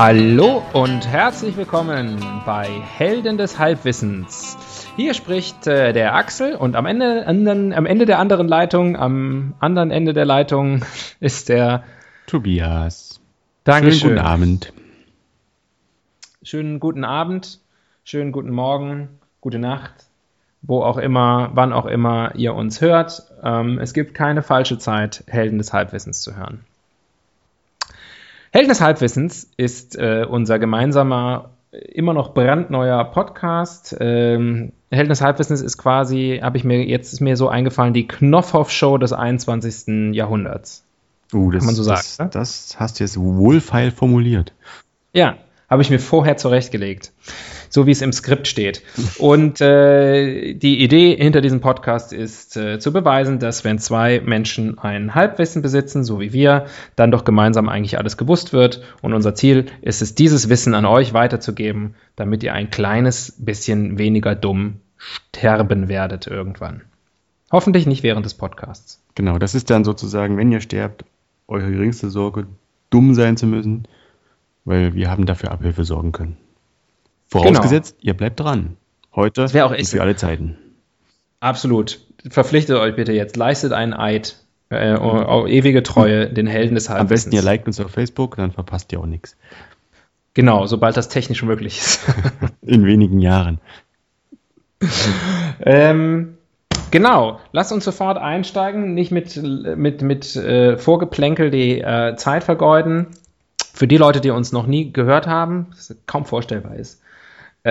[0.00, 4.56] Hallo und herzlich willkommen bei Helden des Halbwissens.
[4.94, 9.54] Hier spricht äh, der Axel und am Ende, anderen, am Ende der anderen Leitung, am
[9.58, 10.84] anderen Ende der Leitung
[11.20, 11.82] ist der
[12.28, 13.20] Tobias.
[13.64, 13.98] Dankeschön.
[13.98, 14.72] Schönen guten Abend.
[16.44, 17.58] Schönen guten Abend,
[18.04, 19.08] schönen guten Morgen,
[19.40, 19.94] gute Nacht,
[20.62, 23.24] wo auch immer, wann auch immer ihr uns hört.
[23.42, 26.67] Ähm, es gibt keine falsche Zeit, Helden des Halbwissens zu hören.
[28.52, 33.96] Helden des Halbwissens ist äh, unser gemeinsamer, immer noch brandneuer Podcast.
[34.00, 38.06] Ähm, Helden des Halbwissens ist quasi, habe ich mir jetzt ist mir so eingefallen, die
[38.06, 40.14] Knopfhoff-Show des 21.
[40.14, 40.84] Jahrhunderts.
[41.32, 42.32] Uh, das, Kann man so das, sagen, ne?
[42.32, 44.54] das hast du jetzt wohlfeil formuliert.
[45.12, 45.36] Ja,
[45.68, 47.12] habe ich mir vorher zurechtgelegt,
[47.68, 48.82] so wie es im Skript steht.
[49.18, 54.78] Und äh, die Idee hinter diesem Podcast ist äh, zu beweisen, dass wenn zwei Menschen
[54.78, 58.82] ein Halbwissen besitzen, so wie wir, dann doch gemeinsam eigentlich alles gewusst wird.
[59.02, 63.98] Und unser Ziel ist es, dieses Wissen an euch weiterzugeben, damit ihr ein kleines bisschen
[63.98, 66.82] weniger dumm sterben werdet irgendwann.
[67.50, 69.02] Hoffentlich nicht während des Podcasts.
[69.14, 71.04] Genau, das ist dann sozusagen, wenn ihr sterbt,
[71.46, 72.46] eure geringste Sorge,
[72.90, 73.88] dumm sein zu müssen,
[74.64, 76.36] weil wir haben dafür Abhilfe sorgen können.
[77.28, 78.76] Vorausgesetzt, ihr bleibt dran.
[79.14, 80.56] Heute Das wäre auch echt- für alle Zeiten.
[81.40, 82.00] Absolut.
[82.30, 83.36] Verpflichtet euch bitte jetzt.
[83.36, 84.36] Leistet einen Eid.
[84.70, 84.94] Äh,
[85.48, 87.24] ewige Treue den Helden des Am Halbwissens.
[87.30, 89.34] besten ihr liked uns auf Facebook, dann verpasst ihr auch nichts.
[90.34, 92.00] Genau, sobald das technisch möglich ist.
[92.62, 93.60] In wenigen Jahren.
[95.60, 96.36] ähm,
[96.90, 103.06] genau, lasst uns sofort einsteigen, nicht mit, mit, mit äh, Vorgeplänkel die äh, Zeit vergeuden.
[103.72, 107.00] Für die Leute, die uns noch nie gehört haben, was kaum vorstellbar ist.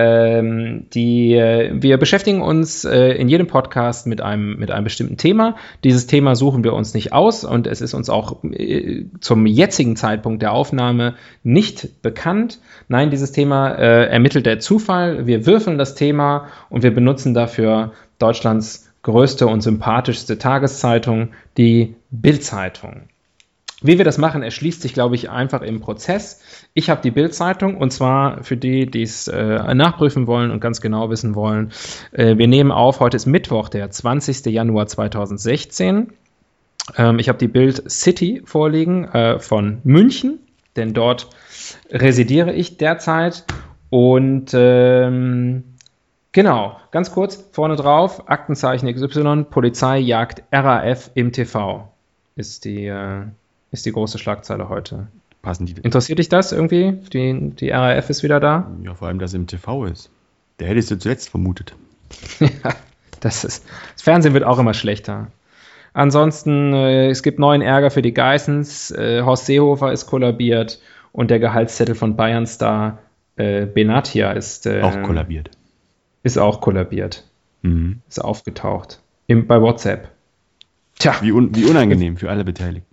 [0.00, 5.16] Ähm, die, äh, wir beschäftigen uns äh, in jedem Podcast mit einem, mit einem bestimmten
[5.16, 5.56] Thema.
[5.82, 9.96] Dieses Thema suchen wir uns nicht aus und es ist uns auch äh, zum jetzigen
[9.96, 12.60] Zeitpunkt der Aufnahme nicht bekannt.
[12.86, 15.26] Nein, dieses Thema äh, ermittelt der Zufall.
[15.26, 23.08] Wir würfeln das Thema und wir benutzen dafür Deutschlands größte und sympathischste Tageszeitung, die Bild-Zeitung.
[23.80, 26.40] Wie wir das machen, erschließt sich, glaube ich, einfach im Prozess.
[26.74, 30.80] Ich habe die Bild-Zeitung und zwar für die, die es äh, nachprüfen wollen und ganz
[30.80, 31.70] genau wissen wollen.
[32.10, 34.46] Äh, wir nehmen auf, heute ist Mittwoch, der 20.
[34.46, 36.12] Januar 2016.
[36.96, 40.40] Ähm, ich habe die Bild City vorliegen äh, von München,
[40.74, 41.28] denn dort
[41.90, 43.44] residiere ich derzeit.
[43.90, 45.62] Und ähm,
[46.32, 51.92] genau, ganz kurz vorne drauf, Aktenzeichen XY, Polizei jagt RAF im TV.
[52.34, 53.22] Ist die, äh,
[53.70, 55.08] ist die große Schlagzeile heute.
[55.42, 55.74] Passen die.
[55.82, 56.92] Interessiert dich das irgendwie?
[57.12, 58.70] Die, die RAF ist wieder da?
[58.82, 60.10] Ja, vor allem, dass es im TV ist.
[60.58, 61.74] Der hättest du zuletzt vermutet.
[62.40, 62.74] ja,
[63.20, 63.64] das ist.
[63.94, 65.28] Das Fernsehen wird auch immer schlechter.
[65.92, 68.90] Ansonsten, äh, es gibt neuen Ärger für die Geissens.
[68.90, 70.80] Äh, Horst Seehofer ist kollabiert
[71.12, 72.98] und der Gehaltszettel von Bayern Star
[73.36, 75.50] äh, Benatia ist, äh, Auch kollabiert.
[76.22, 77.24] ist auch kollabiert.
[77.62, 78.00] Mhm.
[78.08, 79.00] Ist aufgetaucht.
[79.26, 80.08] Im, bei WhatsApp.
[80.98, 82.87] Tja, Wie, un wie unangenehm für alle Beteiligten.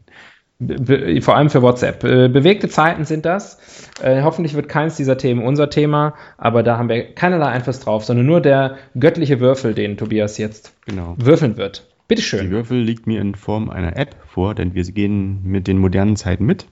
[1.22, 2.04] Vor allem für WhatsApp.
[2.06, 3.58] Äh, bewegte Zeiten sind das.
[4.02, 8.06] Äh, hoffentlich wird keins dieser Themen unser Thema, aber da haben wir keinerlei Einfluss drauf,
[8.06, 11.16] sondern nur der göttliche Würfel, den Tobias jetzt Genau.
[11.18, 11.86] würfeln wird.
[11.90, 12.52] Die Bitteschön.
[12.52, 16.46] Würfel liegt mir in Form einer App vor, denn wir gehen mit den modernen Zeiten
[16.46, 16.68] mit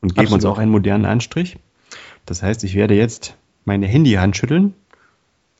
[0.00, 0.56] und geben uns Absolut.
[0.56, 1.58] auch einen modernen Anstrich.
[2.24, 3.36] Das heißt, ich werde jetzt
[3.66, 4.72] meine Handyhand schütteln,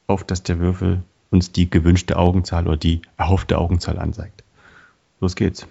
[0.07, 4.45] auf dass der Würfel uns die gewünschte Augenzahl oder die erhoffte Augenzahl anzeigt.
[5.21, 5.67] Los geht's.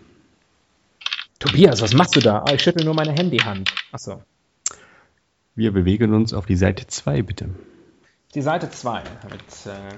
[1.40, 2.44] Tobias, was machst du da?
[2.46, 3.74] Ah, ich schüttel nur meine Handyhand.
[3.94, 4.22] Achso.
[5.56, 7.50] Wir bewegen uns auf die Seite 2, bitte.
[8.36, 9.04] Die Seite 2.
[9.32, 9.96] Mit, äh,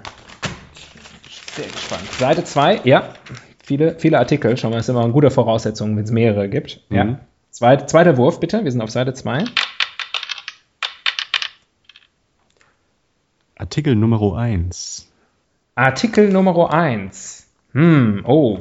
[1.56, 2.04] sehr gespannt.
[2.14, 3.14] Seite 2, ja.
[3.64, 4.56] Viele, viele Artikel.
[4.56, 6.82] Schon mal, ist immer eine gute Voraussetzung, wenn es mehrere gibt.
[6.90, 7.06] Ja.
[7.06, 7.18] Mhm.
[7.50, 8.64] Zweit, zweiter Wurf, bitte.
[8.64, 9.44] Wir sind auf Seite 2.
[13.56, 15.12] Artikel Nummer 1.
[15.76, 17.48] Artikel Nummer 1.
[17.74, 18.60] Hm, oh,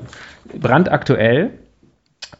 [0.59, 1.60] brandaktuell.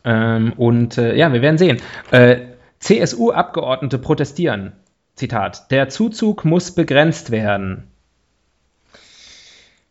[0.05, 1.79] Ähm, und äh, ja, wir werden sehen.
[2.11, 2.39] Äh,
[2.81, 4.73] CSU-Abgeordnete protestieren.
[5.15, 5.71] Zitat.
[5.71, 7.91] Der Zuzug muss begrenzt werden.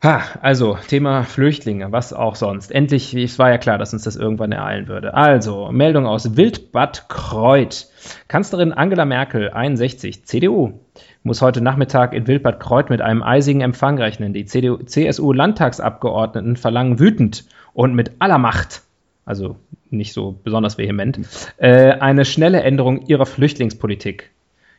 [0.02, 2.72] Ha, also Thema Flüchtlinge, was auch sonst.
[2.72, 5.14] Endlich, es war ja klar, dass uns das irgendwann ereilen würde.
[5.14, 7.88] Also, Meldung aus Wildbad Kreuth.
[8.30, 10.80] Kanzlerin Angela Merkel, 61, CDU,
[11.24, 14.32] muss heute Nachmittag in Wildbad Kreuth mit einem eisigen Empfang rechnen.
[14.32, 17.44] Die CSU-Landtagsabgeordneten verlangen wütend
[17.74, 18.84] und mit aller Macht,
[19.30, 19.56] also
[19.92, 21.20] nicht so besonders vehement,
[21.58, 24.32] äh, eine schnelle Änderung ihrer Flüchtlingspolitik.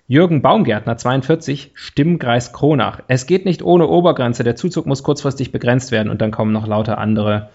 [0.09, 3.01] Jürgen Baumgärtner, 42, Stimmkreis Kronach.
[3.07, 4.43] Es geht nicht ohne Obergrenze.
[4.43, 7.51] Der Zuzug muss kurzfristig begrenzt werden und dann kommen noch lauter andere,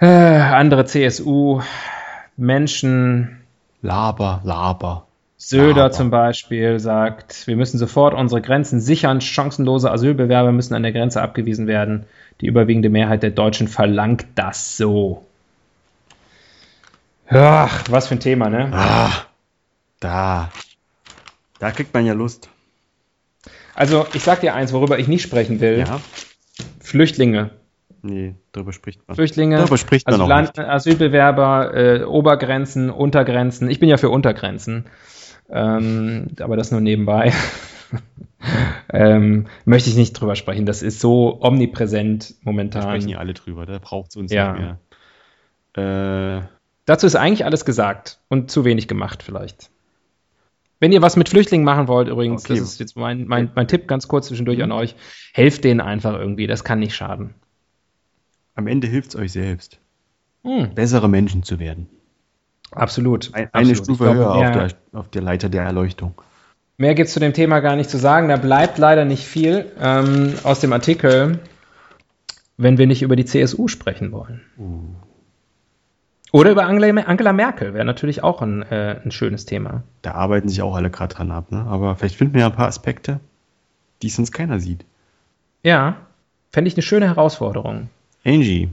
[0.00, 3.38] äh, andere CSU-Menschen.
[3.80, 5.06] Laber, Laber.
[5.36, 5.92] Söder Laber.
[5.92, 9.20] zum Beispiel sagt, wir müssen sofort unsere Grenzen sichern.
[9.20, 12.06] Chancenlose Asylbewerber müssen an der Grenze abgewiesen werden.
[12.40, 15.27] Die überwiegende Mehrheit der Deutschen verlangt das so.
[17.30, 18.70] Ach, was für ein Thema, ne?
[18.72, 19.10] Ah,
[20.00, 20.50] da.
[21.58, 22.48] Da kriegt man ja Lust.
[23.74, 25.78] Also, ich sag dir eins, worüber ich nicht sprechen will.
[25.80, 26.00] Ja.
[26.80, 27.50] Flüchtlinge.
[28.02, 29.14] Nee, darüber spricht man.
[29.16, 30.58] Flüchtlinge, Darüber spricht man also auch nicht.
[30.58, 33.68] Asylbewerber, äh, Obergrenzen, Untergrenzen.
[33.70, 34.86] Ich bin ja für Untergrenzen,
[35.50, 37.32] ähm, aber das nur nebenbei.
[38.92, 40.64] ähm, möchte ich nicht drüber sprechen.
[40.64, 42.82] Das ist so omnipräsent Da momentan.
[42.82, 44.52] sprechen ja alle drüber, da braucht es uns Ja.
[44.52, 44.62] nicht
[45.74, 46.38] mehr.
[46.42, 46.42] Äh,
[46.88, 49.68] Dazu ist eigentlich alles gesagt und zu wenig gemacht vielleicht.
[50.80, 52.54] Wenn ihr was mit Flüchtlingen machen wollt, übrigens, Okay.
[52.54, 52.58] Mhm.
[52.60, 54.94] das ist jetzt mein, mein, mein Tipp ganz kurz zwischendurch an euch,
[55.34, 57.34] helft denen einfach irgendwie, das kann nicht schaden.
[58.54, 59.78] am Ende hilft es euch selbst,
[60.44, 61.88] Hm, bessere Menschen zu werden.
[62.70, 63.34] absolut.
[63.34, 63.76] Ein, eine absolut.
[63.76, 64.68] Stufe Ich glaube, höher auf, der,
[64.98, 66.14] auf der Leiter der Erleuchtung.
[66.78, 68.28] Mehr gibt es zu dem Thema gar nicht zu sagen.
[68.28, 71.40] Da bleibt leider nicht viel ähm, aus dem Artikel,
[72.56, 74.40] wenn wir nicht über die CSU sprechen wollen.
[76.32, 79.82] Oder über Angela, Angela Merkel wäre natürlich auch ein, äh, ein schönes Thema.
[80.02, 81.64] Da arbeiten sich auch alle gerade dran ab, ne?
[81.68, 83.20] Aber vielleicht finden wir ja ein paar Aspekte,
[84.02, 84.84] die sonst keiner sieht.
[85.62, 85.96] Ja,
[86.50, 87.88] fände ich eine schöne Herausforderung.
[88.24, 88.68] Angie.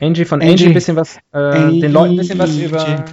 [0.00, 0.52] Angie von Angie.
[0.52, 1.80] Angie, ein bisschen was, äh, Angie.
[1.80, 3.04] den Leuten ein bisschen was über.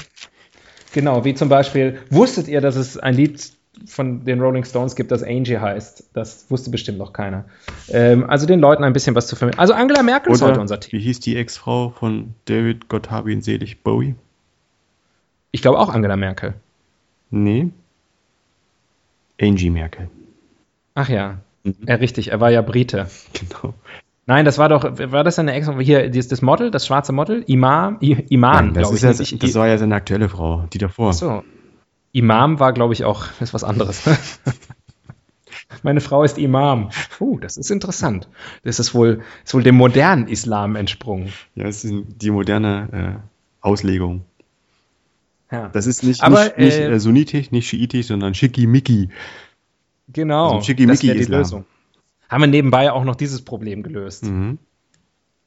[0.94, 3.52] Genau, wie zum Beispiel, wusstet ihr, dass es ein Lied
[3.86, 6.12] von den Rolling Stones gibt, das Angie heißt?
[6.14, 7.46] Das wusste bestimmt noch keiner.
[7.90, 9.60] Ähm, also den Leuten ein bisschen was zu vermitteln.
[9.60, 10.94] Also Angela Merkel ist heute Oder unser Thema.
[11.02, 14.16] wie hieß die Ex-Frau von David, Gott habe ihn selig, Bowie?
[15.52, 16.54] Ich glaube auch Angela Merkel.
[17.32, 17.70] Nee.
[19.42, 20.10] Angie Merkel.
[20.94, 21.76] Ach ja, Mhm.
[21.88, 23.08] ja, richtig, er war ja Brite.
[23.34, 23.74] Genau.
[24.28, 27.44] Nein, das war doch, war das eine Ex, hier, das, das Model, das schwarze Model?
[27.48, 29.32] Imam, I, Iman, Nein, das, glaube ist ich.
[29.32, 31.14] ja, das war ja seine aktuelle Frau, die davor.
[31.14, 31.44] So.
[32.16, 34.04] Imam war, glaube ich, auch ist was anderes.
[35.84, 36.90] Meine Frau ist Imam.
[37.20, 38.30] Uh, das ist interessant.
[38.64, 41.34] Das ist wohl, ist wohl dem modernen Islam entsprungen.
[41.56, 43.28] Ja, das ist die moderne äh,
[43.62, 44.24] Auslegung.
[45.52, 49.10] Ja, Das ist nicht, Aber, nicht, nicht äh, äh, sunnitisch, nicht schiitisch, sondern schickimicki.
[50.08, 50.54] genau.
[50.54, 51.40] also Schickimicki das wäre die Islam.
[51.40, 51.66] Lösung.
[52.30, 54.24] Haben wir nebenbei auch noch dieses Problem gelöst.
[54.24, 54.58] Mhm.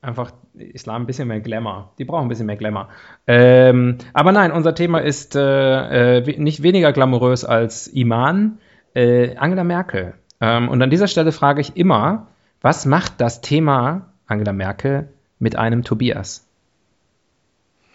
[0.00, 1.93] Einfach Islam ein bisschen mehr Glamour.
[1.99, 2.89] Die brauchen ein bisschen mehr Glamour.
[3.27, 8.59] Ähm, aber nein, unser Thema ist äh, äh, nicht weniger glamourös als Iman,
[8.95, 10.15] äh, Angela Merkel.
[10.41, 12.29] Ähm, und an dieser Stelle frage ich immer,
[12.61, 15.09] was macht das Thema Angela Merkel
[15.41, 16.47] mit einem Tobias?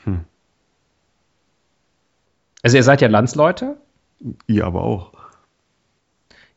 [0.04, 0.26] Hm.
[2.64, 3.78] Also ihr seid ja Landsleute?
[4.48, 5.13] Ihr aber auch.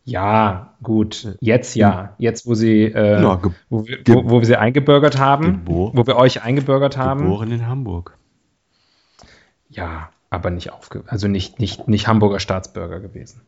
[0.08, 1.36] Ja, gut.
[1.40, 2.14] Jetzt ja.
[2.16, 6.14] Jetzt, wo sie, äh, Ja, wo, wir, wo, wo wir sie eingebürgert haben, wo wir
[6.16, 7.22] euch eingebürgert haben.
[7.24, 8.16] Geboren in Hamburg.
[9.68, 13.40] Ja, aber nicht aufge also nicht, nicht, nicht Hamburger Staatsbürger gewesen.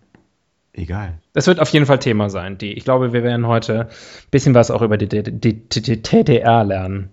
[0.73, 1.19] Egal.
[1.33, 2.59] Das wird auf jeden Fall Thema sein.
[2.59, 6.03] Die, ich glaube, wir werden heute ein bisschen was auch über die, die, die, die,
[6.03, 7.11] TDR lernen.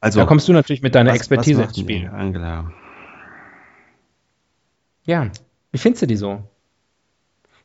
[0.00, 2.08] Also, Da kommst du natürlich mit deiner was- Expertise was ins Spiel.
[2.08, 2.72] Angela.
[5.04, 5.30] Ja.
[5.70, 6.42] Wie findest du die so?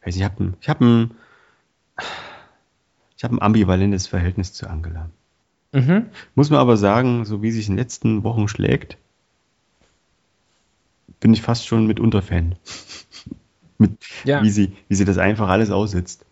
[0.06, 1.12] Ich habe ein, ich hab ein,
[3.18, 5.10] ich hab ein ambivalentes Verhältnis zu Angela.
[5.72, 6.06] Mhm.
[6.36, 8.98] Muss man aber sagen, so wie sich in den letzten Wochen schlägt,
[11.20, 12.56] bin ich fast schon mitunter Fan.
[13.78, 13.92] Mit,
[14.24, 14.42] Ja.
[14.42, 16.26] wie, sie, wie sie das einfach alles aussitzt.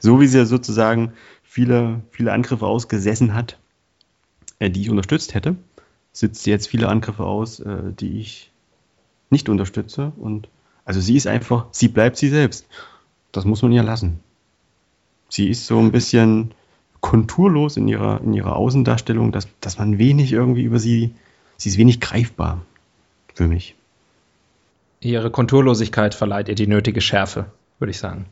[0.00, 3.58] So wie sie ja sozusagen viele, viele Angriffe ausgesessen hat,
[4.58, 5.56] äh, die ich unterstützt hätte,
[6.12, 8.50] sitzt sie jetzt viele Angriffe aus, äh, die ich
[9.30, 10.12] nicht unterstütze.
[10.16, 10.48] Und
[10.84, 12.66] also sie ist einfach, sie bleibt sie selbst.
[13.34, 14.20] Das muss man ihr lassen.
[15.28, 16.52] Sie ist so ein bisschen
[17.00, 21.14] konturlos in ihrer, in ihrer Außendarstellung, dass, dass man wenig irgendwie über sie,
[21.56, 22.62] sie ist wenig greifbar
[23.34, 23.74] für mich.
[25.00, 27.46] Ihre Konturlosigkeit verleiht ihr die nötige Schärfe,
[27.78, 28.26] würde ich sagen.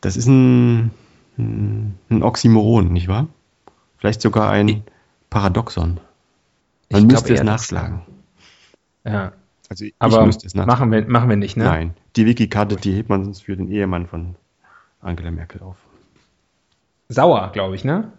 [0.00, 0.90] Das ist ein,
[1.38, 3.28] ein Oxymoron, nicht wahr?
[3.98, 4.82] Vielleicht sogar ein Ich-
[5.30, 6.00] Paradoxon.
[6.88, 8.02] Ich Man glaub müsste es eher, das- nachschlagen.
[9.04, 9.32] Ja,
[9.98, 10.30] Also aber
[10.66, 11.64] machen wir, machen wir nicht, ne?
[11.64, 14.36] Nein, die Wikikarte, die hebt man sonst für den Ehemann von
[15.00, 15.76] Angela Merkel auf.
[17.08, 18.12] Sauer, glaube ich, ne?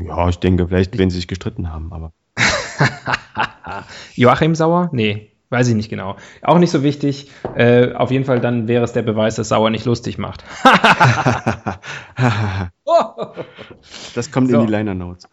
[0.00, 2.12] Ja, ich denke, vielleicht, wenn sie sich gestritten haben, aber.
[4.14, 4.90] Joachim Sauer?
[4.92, 6.16] Nee, weiß ich nicht genau.
[6.42, 7.30] Auch nicht so wichtig.
[7.54, 10.44] Äh, auf jeden Fall dann wäre es der Beweis, dass Sauer nicht lustig macht.
[14.14, 14.60] das kommt so.
[14.60, 15.26] in die Liner Notes.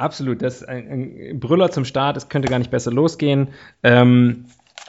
[0.00, 0.88] Absolut, das ist ein,
[1.30, 3.48] ein, Brüller zum Start, es könnte gar nicht besser losgehen.
[3.82, 4.46] Ähm,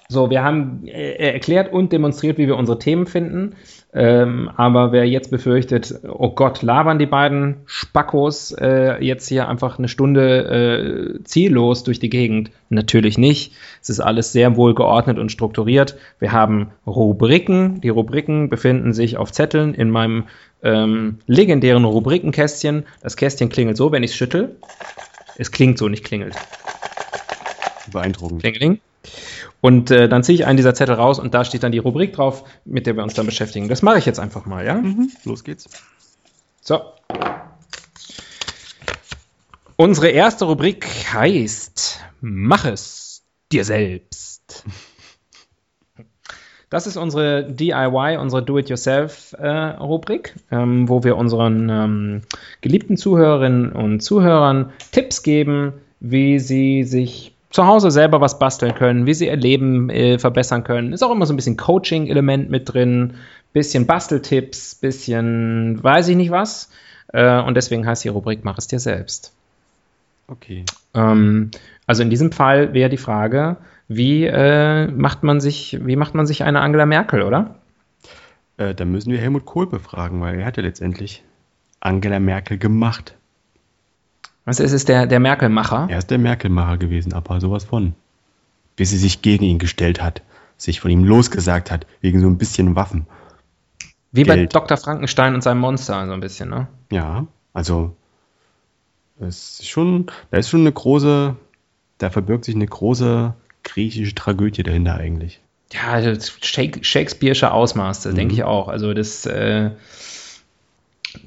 [0.08, 3.56] so, wir haben äh, erklärt und demonstriert, wie wir unsere Themen finden.
[3.94, 9.80] Ähm, aber wer jetzt befürchtet, oh Gott, labern die beiden Spackos äh, jetzt hier einfach
[9.80, 12.52] eine Stunde äh, ziellos durch die Gegend?
[12.70, 13.54] Natürlich nicht.
[13.82, 15.98] Es ist alles sehr wohl geordnet und strukturiert.
[16.20, 17.82] Wir haben Rubriken.
[17.82, 20.24] Die Rubriken befinden sich auf Zetteln in meinem
[20.64, 22.86] ähm, legendären Rubrikenkästchen.
[23.02, 24.56] Das Kästchen klingelt so, wenn ich es schüttel.
[25.38, 26.36] Es klingt so, nicht klingelt.
[27.92, 28.42] Beeindruckend.
[28.42, 28.80] Klingeling.
[29.62, 32.14] Und äh, dann ziehe ich einen dieser Zettel raus und da steht dann die Rubrik
[32.14, 33.70] drauf, mit der wir uns dann beschäftigen.
[33.70, 34.76] Das mache ich jetzt einfach mal, ja?
[34.76, 35.12] Mhm.
[35.24, 35.70] Los geht's.
[36.62, 36.82] So.
[39.76, 44.66] Unsere erste Rubrik heißt Mach es dir selbst.
[46.70, 52.22] Das ist unsere DIY, unsere Do-it-yourself-Rubrik, äh, ähm, wo wir unseren ähm,
[52.62, 59.06] geliebten Zuhörerinnen und Zuhörern Tipps geben, wie sie sich zu Hause selber was basteln können,
[59.06, 60.94] wie sie ihr Leben äh, verbessern können.
[60.94, 63.16] Ist auch immer so ein bisschen Coaching-Element mit drin,
[63.54, 66.70] bisschen Basteltipps, bisschen weiß ich nicht was.
[67.14, 69.34] Äh, und deswegen heißt die Rubrik Mach es dir selbst.
[70.28, 70.64] Okay.
[70.94, 71.52] Ähm,
[71.86, 73.58] also in diesem Fall wäre die Frage,
[73.90, 77.56] wie äh, macht man sich, wie macht man sich eine Angela Merkel, oder?
[78.56, 81.24] Äh, da müssen wir Helmut Kohl befragen, weil er hat ja letztendlich
[81.82, 83.16] Angela Merkel gemacht.
[84.46, 85.88] Was ist es, der, der Merkel-Macher?
[85.90, 87.94] Er ist der Merkel-Macher gewesen, aber sowas von.
[88.76, 90.24] Bis sie sich gegen ihn gestellt hat,
[90.58, 93.06] sich von ihm losgesagt hat, wegen so ein bisschen Waffen.
[94.12, 94.54] Wie Geld.
[94.54, 94.78] bei Dr.
[94.78, 96.68] Frankenstein und seinem Monster, so ein bisschen, ne?
[96.92, 97.96] Ja, also
[99.20, 101.36] es ist schon, da ist schon eine große,
[102.00, 103.34] da verbirgt sich eine große
[103.64, 105.40] griechische Tragödie dahinter eigentlich.
[105.72, 108.18] Ja, das Shakespeare'sche Ausmaß, das mhm.
[108.18, 108.68] denke ich auch.
[108.68, 109.72] Also das, äh,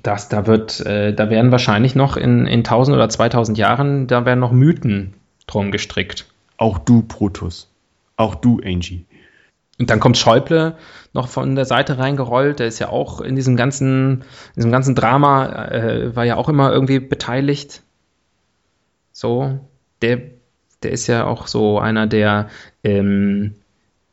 [0.02, 4.24] das, da wird, äh, da werden wahrscheinlich noch in, in 1000 oder 2000 Jahren, da
[4.24, 5.14] werden noch Mythen
[5.46, 6.26] drum gestrickt.
[6.56, 7.70] Auch du, Protus.
[8.16, 9.04] Auch du, Angie.
[9.78, 10.76] Und dann kommt Schäuble
[11.12, 12.60] noch von der Seite reingerollt.
[12.60, 16.48] Der ist ja auch in diesem ganzen, in diesem ganzen Drama, äh, war ja auch
[16.48, 17.82] immer irgendwie beteiligt.
[19.12, 19.58] So,
[20.00, 20.20] der,
[20.82, 22.48] der ist ja auch so einer, der
[22.84, 23.56] ähm,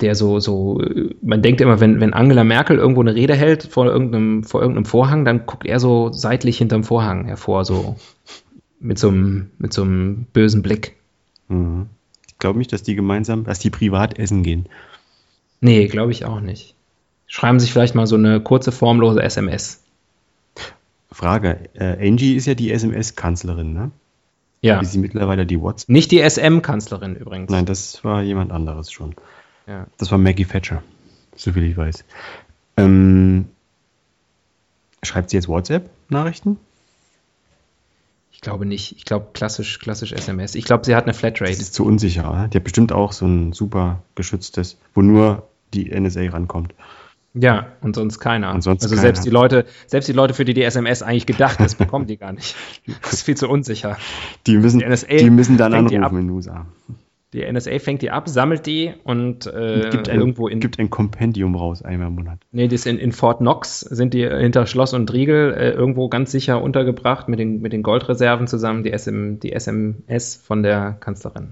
[0.02, 0.82] der so, so,
[1.22, 4.86] man denkt immer, wenn, wenn Angela Merkel irgendwo eine Rede hält vor irgendeinem, vor irgendeinem
[4.86, 7.96] Vorhang, dann guckt er so seitlich hinterm Vorhang hervor, so
[8.80, 10.96] mit so einem, mit so einem bösen Blick.
[11.48, 11.88] Mhm.
[12.28, 14.68] Ich glaube nicht, dass die gemeinsam, dass die privat essen gehen.
[15.60, 16.76] Nee, glaube ich auch nicht.
[17.28, 19.84] Schreiben sich vielleicht mal so eine kurze, formlose SMS.
[21.12, 23.92] Frage, äh, Angie ist ja die SMS-Kanzlerin, ne?
[24.62, 24.80] Ja.
[24.82, 25.90] Wie sie mittlerweile die WhatsApp.
[25.90, 27.52] Nicht die SM-Kanzlerin übrigens.
[27.52, 29.16] Nein, das war jemand anderes schon.
[29.68, 29.88] Ja.
[29.98, 30.84] Das war Maggie Thatcher,
[31.36, 32.04] soviel ich weiß.
[32.78, 33.48] Ähm,
[35.04, 36.58] schreibt sie jetzt WhatsApp-Nachrichten?
[38.32, 38.96] Ich glaube nicht.
[38.98, 40.56] Ich glaube klassisch, klassisch SMS.
[40.56, 41.52] Ich glaube, sie hat eine Flatrate.
[41.52, 42.28] Das ist zu unsicher.
[42.32, 42.48] Oder?
[42.48, 46.74] Die hat bestimmt auch so ein super geschütztes, wo nur die NSA rankommt.
[47.34, 48.54] Ja, und sonst keiner.
[48.54, 49.02] Und sonst also keiner.
[49.04, 52.18] selbst die Leute, selbst die Leute, für die die SMS eigentlich gedacht ist, bekommen die
[52.18, 52.56] gar nicht.
[53.04, 53.98] Das ist viel zu unsicher.
[54.48, 56.66] Die müssen, die, NSA die müssen dann anrufen in USA.
[57.34, 60.60] Die NSA fängt die ab, sammelt die und äh, gibt ein, irgendwo in.
[60.60, 62.40] Gibt ein Kompendium raus einmal im Monat.
[62.52, 66.32] Nee, das in, in Fort Knox sind die hinter Schloss und Riegel äh, irgendwo ganz
[66.32, 71.52] sicher untergebracht mit den, mit den Goldreserven zusammen, die, SM, die SMS von der Kanzlerin.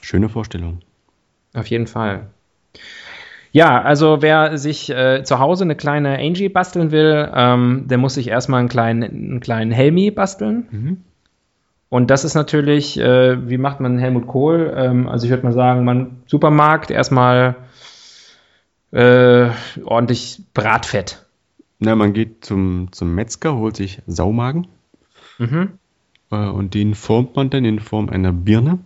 [0.00, 0.80] Schöne Vorstellung.
[1.54, 2.26] Auf jeden Fall.
[3.52, 8.14] Ja, also wer sich äh, zu Hause eine kleine Angie basteln will, ähm, der muss
[8.14, 10.66] sich erstmal einen kleinen, einen kleinen Helmi basteln.
[10.70, 10.96] Mhm.
[11.88, 14.74] Und das ist natürlich, äh, wie macht man Helmut Kohl?
[14.76, 17.56] Ähm, also ich würde mal sagen, man Supermarkt erstmal
[18.90, 19.50] äh,
[19.84, 21.24] ordentlich Bratfett.
[21.78, 24.66] Na, man geht zum, zum Metzger, holt sich Saumagen
[25.38, 25.72] mhm.
[26.30, 28.78] äh, und den formt man dann in Form einer Birne,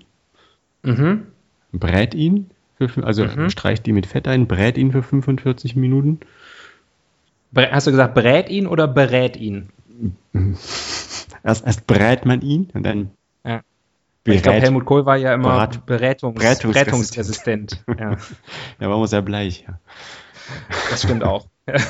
[0.83, 1.26] mhm.
[1.73, 3.49] brät ihn, für, also mhm.
[3.49, 6.21] streicht ihn mit Fett ein, brät ihn für 45 Minuten.
[7.54, 9.69] Hast du gesagt, brät ihn oder berät ihn?
[11.42, 13.11] Erst, erst brät man ihn und dann.
[13.44, 13.62] Ja.
[14.25, 17.82] Ich glaube, Helmut Kohl war ja immer Berat, Berätungs, Berätungsresistent.
[17.99, 18.16] ja.
[18.78, 19.64] ja, war immer sehr bleich.
[19.66, 19.78] Ja.
[20.90, 21.47] Das stimmt auch.
[21.66, 21.80] ja.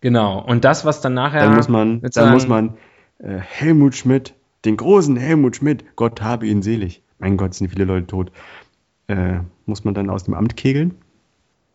[0.00, 0.44] Genau.
[0.44, 1.40] Und das, was dann nachher.
[1.40, 2.76] Dann muss man, dann muss man
[3.18, 7.02] äh, Helmut Schmidt, den großen Helmut Schmidt, Gott habe ihn selig.
[7.18, 8.32] Mein Gott, sind viele Leute tot.
[9.06, 10.94] Äh, muss man dann aus dem Amt kegeln.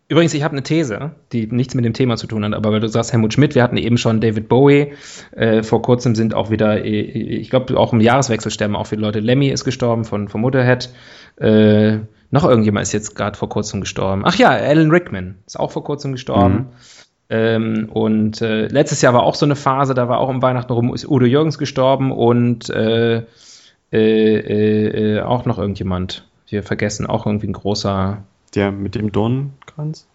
[0.07, 2.79] Übrigens, ich habe eine These, die nichts mit dem Thema zu tun hat, aber weil
[2.79, 4.93] du sagst Helmut Schmidt, wir hatten eben schon David Bowie,
[5.31, 9.01] äh, vor kurzem sind auch wieder, äh, ich glaube auch im Jahreswechsel sterben auch viele
[9.01, 9.19] Leute.
[9.19, 10.91] Lemmy ist gestorben von, von Motorhead,
[11.37, 11.97] äh,
[12.29, 14.23] noch irgendjemand ist jetzt gerade vor kurzem gestorben.
[14.25, 16.55] Ach ja, Alan Rickman ist auch vor kurzem gestorben.
[16.55, 16.65] Mhm.
[17.29, 20.71] Ähm, und äh, letztes Jahr war auch so eine Phase, da war auch um Weihnachten
[20.71, 23.23] rum ist Udo Jürgens gestorben und äh,
[23.91, 26.27] äh, auch noch irgendjemand.
[26.47, 28.23] Wir vergessen, auch irgendwie ein großer
[28.55, 30.07] der mit dem Dornenkranz?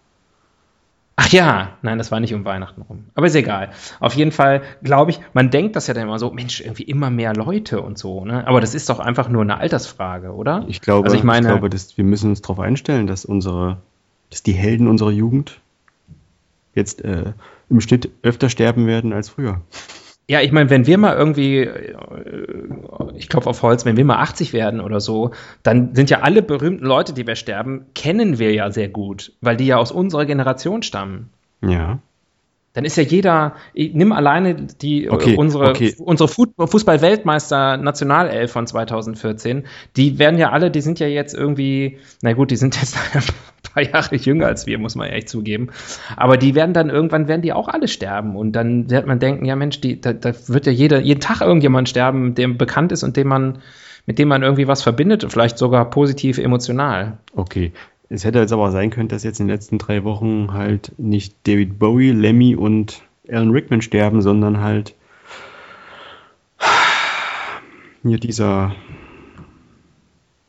[1.17, 3.05] Ach ja, nein, das war nicht um Weihnachten rum.
[3.13, 3.71] Aber ist egal.
[3.99, 7.11] Auf jeden Fall glaube ich, man denkt das ja dann immer so, Mensch, irgendwie immer
[7.11, 8.47] mehr Leute und so, ne?
[8.47, 10.65] Aber das ist doch einfach nur eine Altersfrage, oder?
[10.67, 13.77] Ich glaube, also ich, meine, ich glaube dass wir müssen uns darauf einstellen, dass unsere,
[14.31, 15.59] dass die Helden unserer Jugend
[16.73, 17.33] jetzt äh,
[17.69, 19.61] im Schnitt öfter sterben werden als früher.
[20.31, 21.93] Ja, ich meine, wenn wir mal irgendwie, äh,
[23.15, 26.41] ich klopfe auf Holz, wenn wir mal 80 werden oder so, dann sind ja alle
[26.41, 30.25] berühmten Leute, die wir sterben, kennen wir ja sehr gut, weil die ja aus unserer
[30.25, 31.31] Generation stammen.
[31.61, 31.99] Ja.
[32.73, 35.93] Dann ist ja jeder, nimm alleine die okay, unsere, okay.
[35.99, 39.65] unsere Fußball-Weltmeister Nationalelf von 2014,
[39.97, 42.97] die werden ja alle, die sind ja jetzt irgendwie, na gut, die sind jetzt
[43.73, 45.69] paar Jahre jünger als wir, muss man echt zugeben.
[46.15, 49.45] Aber die werden dann irgendwann werden die auch alle sterben und dann wird man denken,
[49.45, 53.03] ja Mensch, die, da, da wird ja jeder, jeden Tag irgendjemand sterben, der bekannt ist
[53.03, 53.59] und dem man,
[54.05, 57.19] mit dem man irgendwie was verbindet, vielleicht sogar positiv emotional.
[57.35, 57.71] Okay.
[58.13, 60.91] Es hätte jetzt aber auch sein können, dass jetzt in den letzten drei Wochen halt
[60.97, 64.95] nicht David Bowie, Lemmy und Alan Rickman sterben, sondern halt
[68.03, 68.75] hier dieser,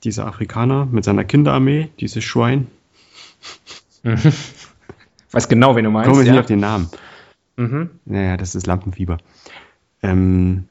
[0.02, 2.66] dieser Afrikaner mit seiner Kinderarmee, dieses Schwein.
[4.02, 4.18] Mhm.
[5.30, 6.10] Weiß genau, wen du meinst.
[6.10, 6.32] Komme ich ja.
[6.32, 6.90] nicht auf den Namen.
[7.56, 7.90] Mhm.
[8.06, 9.18] Naja, das ist Lampenfieber.
[10.02, 10.66] Ähm,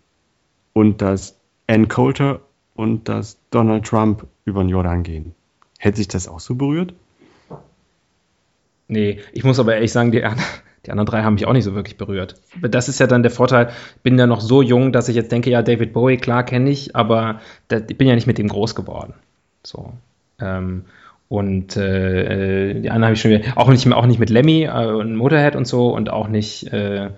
[0.74, 2.42] und dass Ann Coulter
[2.76, 5.36] und dass Donald Trump über den Jordan gehen.
[5.82, 6.94] Hätte sich das auch so berührt?
[8.88, 10.20] Nee, ich muss aber ehrlich sagen, die,
[10.86, 12.36] die anderen drei haben mich auch nicht so wirklich berührt.
[12.62, 15.32] Das ist ja dann der Vorteil, ich bin ja noch so jung, dass ich jetzt
[15.32, 17.42] denke, ja, David Bowie, klar kenne ich, aber
[17.72, 19.16] ich bin ja nicht mit dem groß geworden.
[19.64, 19.94] So.
[20.40, 20.86] Ähm,
[21.30, 24.86] und äh, die anderen habe ich schon wieder, auch nicht, auch nicht mit Lemmy äh,
[24.86, 27.10] und Motorhead und so und auch nicht, äh,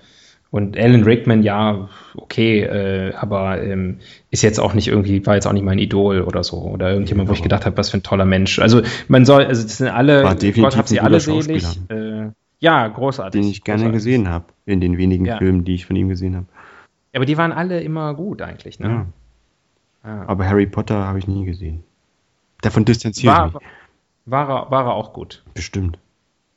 [0.53, 3.97] und Alan Rickman, ja, okay, äh, aber ähm,
[4.29, 6.57] ist jetzt auch nicht irgendwie, war jetzt auch nicht mein Idol oder so.
[6.57, 8.59] Oder irgendjemand, wo ich gedacht habe, was für ein toller Mensch.
[8.59, 11.65] Also man soll, also das sind alle, war definitiv Gott hab sie alle selig.
[11.89, 12.27] Äh,
[12.59, 13.41] ja, großartig.
[13.41, 13.97] Den ich gerne großartig.
[13.97, 15.39] gesehen habe, in den wenigen ja.
[15.39, 16.45] Filmen, die ich von ihm gesehen habe.
[17.15, 19.07] Aber die waren alle immer gut eigentlich, ne?
[20.03, 20.09] Ja.
[20.11, 20.23] ja.
[20.27, 21.83] Aber Harry Potter habe ich nie gesehen.
[22.61, 23.63] Davon distanziere ich mich.
[24.27, 25.41] War er, war er auch gut.
[25.55, 25.97] Bestimmt.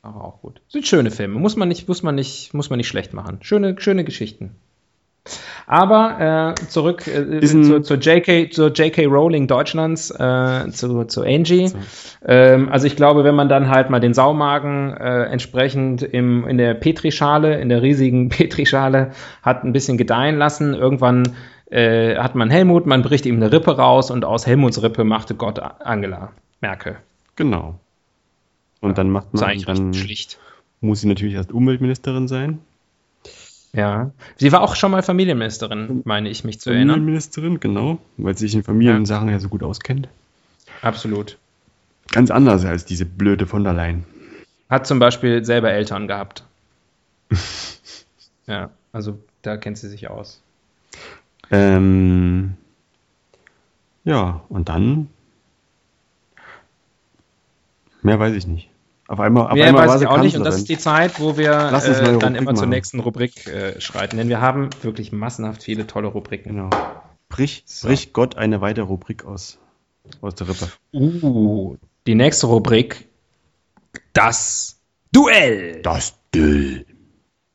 [0.07, 0.61] War er auch gut.
[0.69, 1.39] Sind schöne Filme.
[1.39, 3.39] Muss man nicht, muss man nicht, muss man nicht schlecht machen.
[3.43, 4.57] Schöne, schöne Geschichten.
[5.67, 11.67] Aber äh, zurück äh, zu, zur JK, zur JK Rowling Deutschlands, äh, zu, zu Angie.
[11.67, 11.79] So.
[12.25, 16.57] Ähm, also ich glaube, wenn man dann halt mal den Saumagen äh, entsprechend im, in
[16.57, 19.11] der Petrischale, in der riesigen Petrischale,
[19.43, 21.35] hat ein bisschen gedeihen lassen, irgendwann
[21.69, 25.35] äh, hat man Helmut, man bricht ihm eine Rippe raus und aus Helmuts Rippe machte
[25.35, 26.99] Gott Angela Merkel.
[27.35, 27.81] Genau.
[28.81, 30.39] Und ja, dann macht man dann schlicht.
[30.81, 32.61] muss sie natürlich erst Umweltministerin sein.
[33.73, 36.97] Ja, sie war auch schon mal Familienministerin, meine ich mich zu erinnern.
[36.97, 39.35] Familienministerin, genau, weil sie sich in Familiensachen ja.
[39.35, 40.09] ja so gut auskennt.
[40.81, 41.37] Absolut.
[42.13, 44.05] Ganz anders als diese blöde von der Leyen.
[44.71, 46.45] Hat zum Beispiel selber Eltern gehabt.
[48.47, 50.41] ja, also da kennt sie sich aus.
[51.51, 52.55] Ähm,
[54.05, 55.09] ja, und dann
[58.07, 58.71] Mehr weiß ich nicht.
[59.09, 60.37] Auf einmal, auf Mehr einmal weiß ich auch nicht.
[60.37, 62.57] Und das ist die Zeit, wo wir äh, dann immer machen.
[62.57, 64.17] zur nächsten Rubrik äh, schreiten.
[64.17, 66.55] Denn wir haben wirklich massenhaft viele tolle Rubriken.
[66.55, 66.71] Genau.
[67.29, 67.89] Brich, so.
[67.89, 69.59] brich Gott eine weitere Rubrik aus,
[70.21, 70.69] aus der Rippe.
[70.93, 73.09] Uh, die nächste Rubrik.
[74.13, 75.83] Das Duell.
[75.83, 76.87] Das Duell.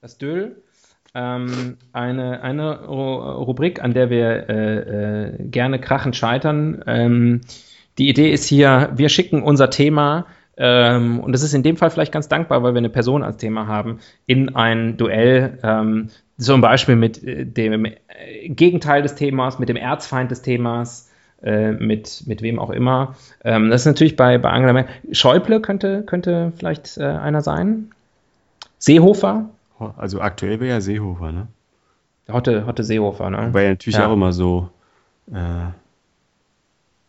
[0.01, 0.57] Das Duell.
[1.13, 4.77] Ähm, eine, eine Rubrik, an der wir äh,
[5.29, 6.83] äh, gerne krachend scheitern.
[6.87, 7.41] Ähm,
[7.97, 10.25] die Idee ist hier, wir schicken unser Thema
[10.57, 13.37] ähm, und das ist in dem Fall vielleicht ganz dankbar, weil wir eine Person als
[13.37, 17.95] Thema haben, in ein Duell, ähm, zum Beispiel mit äh, dem äh,
[18.49, 21.09] Gegenteil des Themas, mit dem Erzfeind des Themas,
[21.41, 23.15] äh, mit, mit wem auch immer.
[23.43, 24.93] Ähm, das ist natürlich bei, bei Angela Merkel.
[25.15, 27.91] Schäuble könnte, könnte vielleicht äh, einer sein.
[28.77, 29.49] Seehofer.
[29.97, 31.47] Also aktuell wäre ja Seehofer, ne?
[32.31, 33.49] Hotte, Hotte Seehofer, ne?
[33.51, 34.07] Weil natürlich ja.
[34.07, 34.69] auch immer so,
[35.31, 35.69] äh,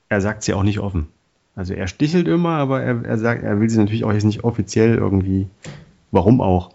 [0.09, 1.09] er sagt sie auch nicht offen.
[1.55, 4.45] Also er stichelt immer, aber er, er sagt, er will sie natürlich auch jetzt nicht
[4.45, 5.49] offiziell irgendwie.
[6.11, 6.71] Warum auch?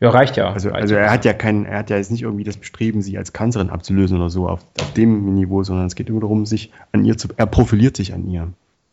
[0.00, 0.52] Ja, reicht ja.
[0.52, 3.18] Also, also er hat ja keinen, er hat ja jetzt nicht irgendwie das Bestreben, sie
[3.18, 6.72] als Kanzlerin abzulösen oder so auf, auf dem Niveau, sondern es geht immer darum, sich
[6.90, 8.48] an ihr zu, er profiliert sich an ihr.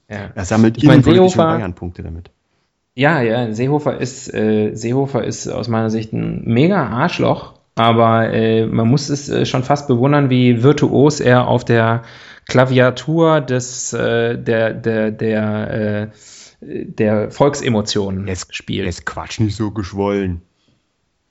[0.08, 0.30] Ja.
[0.36, 2.30] Er sammelt ich meine, Seehofer, Bayern-Punkte damit.
[2.94, 8.66] Ja, ja, Seehofer ist, äh, Seehofer ist aus meiner Sicht ein mega Arschloch, aber äh,
[8.66, 12.04] man muss es äh, schon fast bewundern, wie virtuos er auf der
[12.46, 16.08] Klaviatur des, äh, der, der, der, äh,
[16.60, 18.86] der Volksemotionen Jetzt spielt.
[18.86, 20.42] Jetzt Quatsch nicht so geschwollen.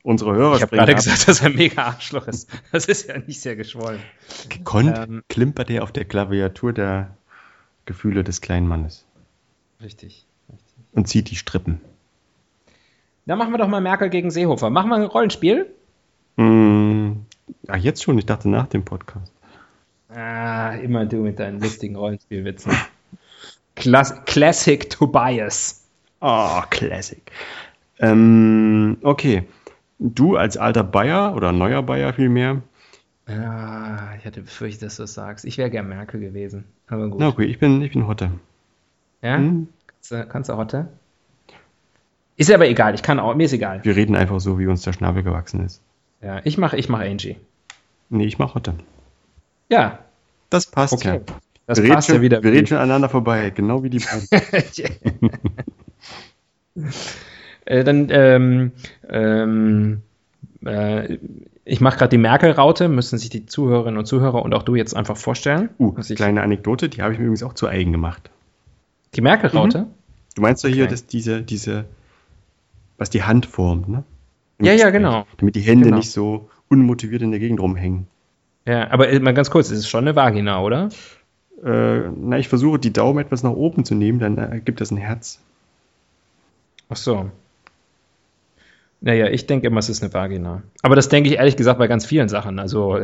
[0.02, 2.48] Unsere Hörer ich habe gerade gesagt, dass er ein mega Arschloch ist.
[2.72, 4.00] Das ist ja nicht sehr geschwollen.
[4.48, 7.14] Gekonnt Ähm, klimpert er auf der Klaviatur der
[7.84, 9.04] Gefühle des kleinen Mannes
[9.82, 10.24] Richtig.
[10.92, 11.82] und zieht die Strippen.
[13.26, 14.70] Dann machen wir doch mal Merkel gegen Seehofer.
[14.70, 15.66] Machen wir ein Rollenspiel?
[16.38, 17.26] Hm.
[17.66, 18.16] Ach, jetzt schon?
[18.16, 19.32] Ich dachte nach dem Podcast.
[20.08, 22.72] Ah, immer du mit deinen lustigen Rollenspielwitzen.
[23.74, 25.84] Klass Classic Tobias.
[26.20, 27.20] Oh, Classic.
[27.98, 29.44] Ähm, okay.
[29.98, 32.62] Du als alter Bayer oder neuer Bayer vielmehr.
[33.26, 35.44] Ah, ich hatte befürchtet, dass du das sagst.
[35.44, 36.64] Ich wäre gern Merkel gewesen.
[36.86, 37.20] Aber gut.
[37.20, 38.30] Na okay, ich bin, ich bin Hotte.
[39.22, 39.36] Ja?
[39.36, 39.68] Hm?
[39.86, 40.88] Kannst, du, kannst du Hotte?
[42.36, 42.94] Ist aber egal.
[42.94, 43.34] Ich kann auch.
[43.34, 43.84] Mir ist egal.
[43.84, 45.82] Wir reden einfach so, wie uns der Schnabel gewachsen ist.
[46.22, 47.36] Ja, ich mache ich mach Angie.
[48.10, 48.74] Nee, ich mach Hotte.
[49.68, 49.98] Ja,
[50.50, 51.16] Das passt okay.
[51.26, 51.34] ja.
[51.66, 52.42] Das wir reden passt schon, ja wieder.
[52.42, 55.30] Wir reden schon aneinander vorbei, genau wie die beiden.
[57.66, 58.72] äh, dann, ähm,
[59.08, 60.02] ähm,
[60.64, 61.18] äh,
[61.64, 64.96] ich mache gerade die Merkel-Raute, müssen sich die Zuhörerinnen und Zuhörer und auch du jetzt
[64.96, 65.68] einfach vorstellen.
[65.78, 68.30] Uh, ich- kleine Anekdote, die habe ich mir übrigens auch zu eigen gemacht.
[69.14, 69.86] Die Merkel-Raute?
[70.34, 70.90] Du meinst doch hier, Okay.
[70.92, 71.84] dass diese, diese,
[72.96, 74.04] was die Hand formt, ne?
[74.60, 75.26] Ja, ja, genau.
[75.36, 75.96] Damit die Hände Genau.
[75.98, 78.06] nicht so unmotiviert in der Gegend rumhängen.
[78.66, 80.88] Ja, aber äh, mal ganz kurz, es ist schon eine Vagina, oder?
[81.64, 84.96] Äh, na, ich versuche die Daumen etwas nach oben zu nehmen, dann ergibt das ein
[84.96, 85.40] Herz.
[86.88, 87.30] Ach so.
[89.00, 90.62] Naja, ich denke immer, es ist eine Vagina.
[90.82, 92.58] Aber das denke ich ehrlich gesagt bei ganz vielen Sachen.
[92.58, 93.00] Also,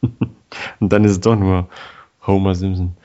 [0.80, 1.68] Und dann ist es doch nur
[2.26, 2.96] Homer Simpson.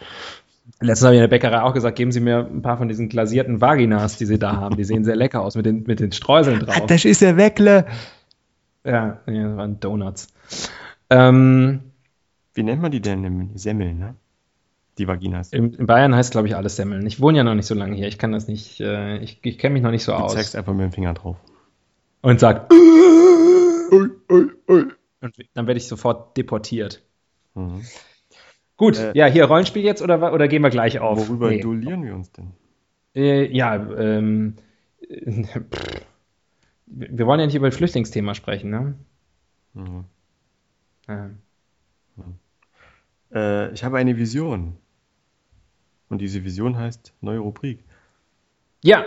[0.80, 3.10] Letztens habe ich in der Bäckerei auch gesagt, geben Sie mir ein paar von diesen
[3.10, 4.76] glasierten Vaginas, die Sie da haben.
[4.78, 6.86] Die sehen sehr lecker aus mit den, mit den Streuseln drauf.
[6.88, 7.86] das ist der Weckle.
[8.86, 10.28] Ja, ja, das waren Donuts.
[11.10, 11.82] Ähm,
[12.54, 13.52] Wie nennt man die denn?
[13.56, 14.16] Semmeln, ne?
[15.00, 15.52] Die Vaginas.
[15.54, 17.08] in, in Bayern heißt, glaube ich, alles Semmeln.
[17.08, 18.08] Ich wohne ja noch nicht so lange hier.
[18.08, 20.34] Ich kann das nicht, äh, ich, ich kenne mich noch nicht so Du aus.
[20.34, 21.38] zeigst einfach mit dem Finger drauf.
[22.22, 24.86] Und sagt, Ui, ui, ui.
[25.22, 27.02] und dann werde ich sofort deportiert.
[27.56, 27.82] Mhm.
[28.78, 31.18] Gut, Äh, ja, hier Rollenspiel jetzt oder, oder gehen wir gleich auf?
[31.28, 31.62] Worüber Nee.
[31.62, 32.52] duellieren wir uns denn?
[33.16, 34.56] Äh, ja, ähm,
[35.08, 36.02] äh, pff.
[36.88, 38.96] wir wollen ja nicht über das Flüchtlingsthema sprechen, ne?
[39.74, 40.06] Mhm.
[41.08, 41.30] Ja.
[43.34, 44.78] Äh, ich habe eine Vision.
[46.10, 47.80] Und diese Vision heißt neue Rubrik.
[48.84, 49.06] ja.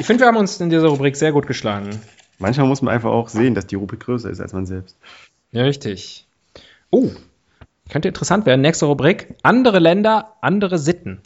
[0.00, 1.90] Ich finde, wir haben uns in dieser Rubrik sehr gut geschlagen.
[2.38, 4.96] Manchmal muss man einfach auch sehen, dass die Rubrik größer ist als man selbst.
[5.50, 6.28] Ja, richtig.
[6.90, 7.10] Oh,
[7.88, 8.60] könnte interessant werden.
[8.60, 11.20] Nächste Rubrik: Andere Länder, andere Sitten.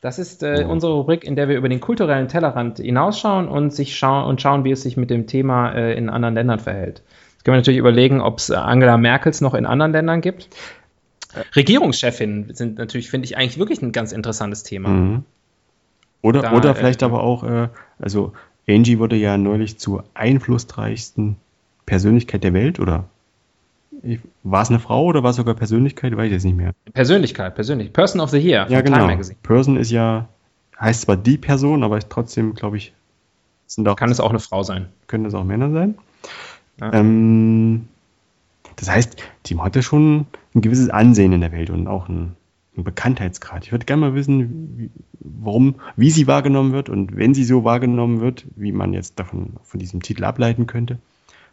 [0.00, 0.70] Das ist äh, Oh.
[0.70, 4.64] unsere Rubrik, in der wir über den kulturellen Tellerrand hinausschauen und, sich schau und schauen,
[4.64, 7.02] wie es sich mit dem Thema äh, in anderen Ländern verhält.
[7.32, 10.48] Jetzt können wir natürlich überlegen, ob es äh, Angela Merkels noch in anderen Ländern gibt.
[11.54, 14.88] Regierungschefinnen sind natürlich, finde ich, eigentlich wirklich ein ganz interessantes Thema.
[14.88, 15.24] Mhm.
[16.22, 18.32] Oder, Da, oder äh, vielleicht aber auch, äh, also
[18.68, 21.36] Angie wurde ja neulich zur einflussreichsten
[21.84, 23.04] Persönlichkeit der Welt, oder?
[24.06, 26.16] Ich- War es eine Frau oder war es sogar Persönlichkeit?
[26.16, 26.72] Weiß ich jetzt nicht mehr.
[26.92, 27.92] Persönlichkeit, persönlich.
[27.92, 29.06] Person of the Year Ja, Time genau.
[29.06, 29.36] Magazine.
[29.42, 30.28] Person ist ja,
[30.80, 32.92] heißt zwar die Person, aber ist trotzdem, glaube ich,
[33.66, 34.86] sind auch, Kann es auch eine Frau sein.
[35.08, 35.96] können das auch Männer sein.
[36.80, 36.92] Ja.
[36.92, 37.88] Ähm,
[38.76, 39.16] das heißt,
[39.46, 42.36] die hatte schon ein gewisses Ansehen in der Welt und auch einen,
[42.76, 43.64] einen Bekanntheitsgrad.
[43.64, 44.90] Ich würde gerne mal wissen, wie,
[45.20, 49.54] warum, wie sie wahrgenommen wird und wenn sie so wahrgenommen wird, wie man jetzt davon
[49.64, 50.98] von diesem Titel ableiten könnte,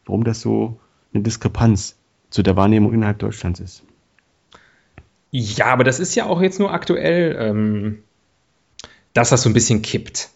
[0.06, 0.78] warum das so
[1.13, 1.96] eine Diskrepanz
[2.34, 3.84] zu der Wahrnehmung innerhalb Deutschlands ist.
[5.30, 8.00] Ja, aber das ist ja auch jetzt nur aktuell, ähm,
[9.13, 10.30] dass das so ein bisschen kippt.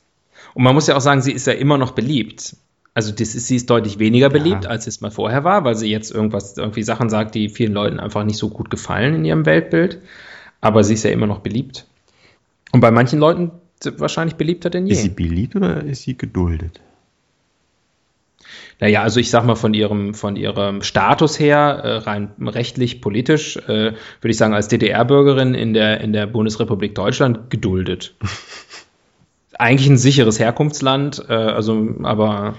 [0.54, 2.56] Und man muss ja auch sagen, sie ist ja immer noch beliebt.
[2.94, 4.70] Also das ist, sie ist deutlich weniger beliebt, Ja.
[4.70, 8.00] als es mal vorher war, weil sie jetzt irgendwas, irgendwie Sachen sagt, die vielen Leuten
[8.00, 10.00] einfach nicht so gut gefallen in ihrem Weltbild.
[10.62, 11.88] Aber sie ist ja immer noch beliebt.
[12.72, 13.52] Und bei manchen Leuten
[13.98, 14.94] wahrscheinlich beliebter denn je.
[14.94, 16.80] Ist sie beliebt oder ist sie geduldet?
[18.80, 23.58] Naja, also ich sag mal von ihrem, von ihrem Status her, äh, rein rechtlich, politisch,
[23.58, 28.16] äh, würde ich sagen, als DDR-Bürgerin in der, in der Bundesrepublik Deutschland geduldet.
[29.58, 32.56] Eigentlich ein sicheres Herkunftsland, äh, also, aber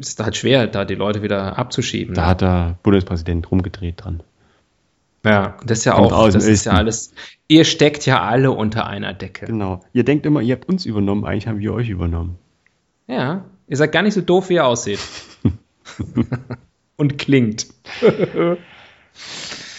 [0.00, 2.14] es ist halt schwer, da die Leute wieder abzuschieben.
[2.14, 4.22] Da hat der Bundespräsident rumgedreht dran.
[5.24, 7.12] ja, das ist ja Kommt auch, das ist ja alles,
[7.46, 9.46] ihr steckt ja alle unter einer Decke.
[9.46, 9.80] Genau.
[9.92, 12.38] Ihr denkt immer, ihr habt uns übernommen, eigentlich haben wir euch übernommen.
[13.06, 14.98] Ja, ihr seid gar nicht so doof, wie ihr aussieht.
[16.96, 17.66] Und klingt.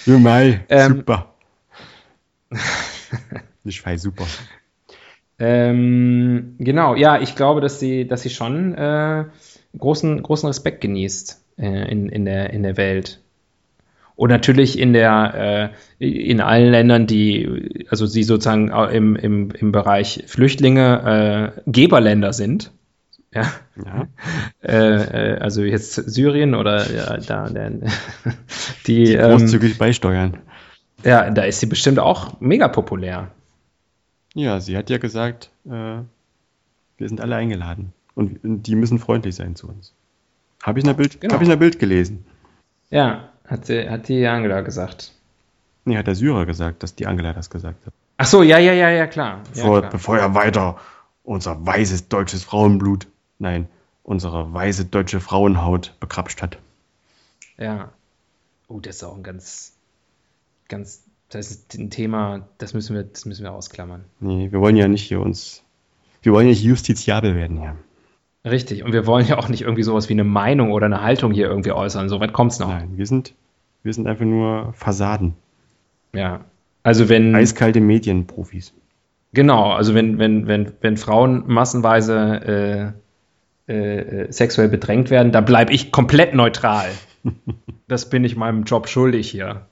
[0.08, 1.36] Ja, Mai, Ähm, super.
[3.64, 4.26] Ich fei super.
[5.38, 9.26] Ähm, genau, ja, ich glaube, dass sie, dass sie schon äh,
[9.78, 13.22] großen, großen Respekt genießt äh, in, in, der, in der Welt.
[14.16, 19.72] Und natürlich in der, äh, in allen Ländern, die, also sie sozusagen im, im, im
[19.72, 22.72] Bereich Flüchtlinge äh, Geberländer sind.
[23.34, 23.50] Ja.
[23.86, 24.08] ja.
[24.62, 27.70] Äh, äh, also jetzt Syrien oder ja, da, der,
[28.88, 30.38] die, die großzügig ähm, beisteuern.
[31.04, 33.32] Ja, da ist sie bestimmt auch mega populär.
[34.34, 39.56] Ja, sie hat ja gesagt, äh, wir sind alle eingeladen und die müssen freundlich sein
[39.56, 39.94] zu uns.
[40.62, 41.34] Habe ich, in Bild, genau.
[41.34, 42.26] hab ich in der Bild gelesen.
[42.90, 45.14] Ja, hat, sie, hat die Angela gesagt.
[45.86, 47.94] Nee, hat der Syrer gesagt, dass die Angela das gesagt hat.
[48.18, 49.42] Ach so, ja, ja, ja, ja, klar.
[49.52, 49.92] Bevor, ja, klar.
[49.92, 50.78] bevor er weiter
[51.24, 53.08] unser weißes deutsches Frauenblut,
[53.42, 53.68] nein,
[54.04, 56.60] unsere weiße deutsche Frauenhaut bekrapscht hat.
[57.58, 57.92] Ja.
[58.68, 59.74] Oh, das ist auch ein ganz,
[60.70, 64.06] ganz, das ist ein Thema, das müssen wir, das müssen wir ausklammern.
[64.20, 65.64] Nee, wir wollen ja nicht hier uns,
[66.22, 67.76] wir wollen ja nicht justiziabel werden hier.
[68.44, 71.32] Richtig, und wir wollen ja auch nicht irgendwie sowas wie eine Meinung oder eine Haltung
[71.32, 72.10] hier irgendwie äußern.
[72.10, 72.70] So weit kommt es noch.
[72.70, 73.36] Nein, wir sind,
[73.84, 75.36] wir sind einfach nur Fassaden.
[76.14, 76.46] Ja.
[76.82, 77.36] Also wenn.
[77.36, 78.74] Eiskalte Medienprofis.
[79.34, 83.02] Genau, also wenn, wenn, wenn, wenn Frauen massenweise äh,
[83.72, 86.90] äh, sexuell bedrängt werden, da bleibe ich komplett neutral.
[87.88, 89.66] das bin ich meinem Job schuldig hier.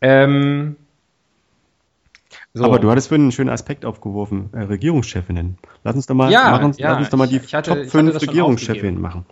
[0.00, 0.76] Ähm,
[2.54, 2.64] so.
[2.64, 5.58] Aber du hattest vorhin einen schönen Aspekt aufgeworfen, äh, Regierungschefinnen.
[5.84, 8.22] Lass uns doch mal, ja, machen, ja, lass uns doch mal die hatte, Top 5
[8.22, 9.26] Regierungschefinnen machen.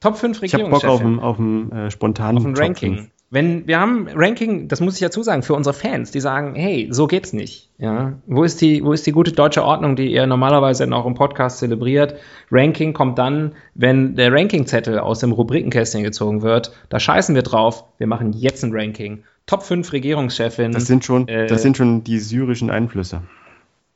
[0.00, 0.70] Top 5 Regierungschefinnen.
[0.70, 3.10] Ich habe Bock auf ein, auf äh, spontanen auf ein Ranking.
[3.32, 6.88] Wenn wir haben Ranking, das muss ich dazu sagen, für unsere Fans, die sagen, hey,
[6.90, 7.70] so geht's nicht.
[7.78, 11.14] Ja, wo ist die, wo ist die gute deutsche Ordnung, die ihr normalerweise in eurem
[11.14, 12.16] Podcast zelebriert?
[12.50, 16.72] Ranking kommt dann, wenn der Rankingzettel aus dem Rubrikenkästchen gezogen wird.
[16.90, 17.84] Da scheißen wir drauf.
[17.96, 19.24] Wir machen jetzt ein Ranking.
[19.46, 20.72] Top 5 Regierungschefin.
[20.72, 23.22] Das sind schon, äh, das sind schon die syrischen Einflüsse.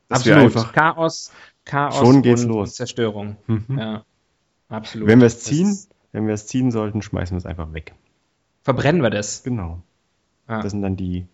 [0.09, 0.72] Das absolut.
[0.72, 1.31] Chaos,
[1.66, 2.75] Chaos schon geht's und los.
[2.77, 3.37] Zerstörung.
[3.49, 3.79] Mhm.
[3.79, 4.05] Ja,
[4.70, 5.09] absolut.
[5.09, 5.77] Wenn wir es ziehen,
[6.12, 7.92] wenn wir es ziehen sollten, schmeißen wir es einfach weg.
[8.66, 9.44] Verbrennen wir das.
[9.44, 9.81] Genau.
[10.48, 10.61] Ah.
[10.61, 11.29] Das sind dann die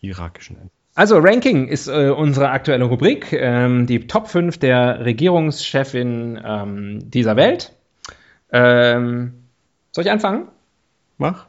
[0.00, 0.56] irakischen.
[0.94, 7.36] Also Ranking ist äh, unsere aktuelle Rubrik, ähm, die Top 5 der Regierungschefin ähm, dieser
[7.36, 7.72] Welt.
[8.50, 9.34] Ähm,
[9.90, 10.48] soll ich anfangen?
[11.18, 11.44] Mach.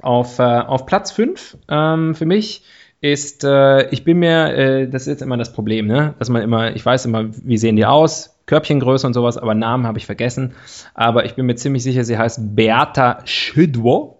[0.00, 2.62] Auf, äh, auf Platz 5 ähm, für mich
[3.00, 6.14] ist, äh, ich bin mir, äh, das ist jetzt immer das Problem, ne?
[6.20, 9.86] dass man immer, ich weiß immer, wie sehen die aus, Körbchengröße und sowas, aber Namen
[9.86, 10.54] habe ich vergessen.
[10.94, 14.18] Aber ich bin mir ziemlich sicher, sie heißt Beata Szydło.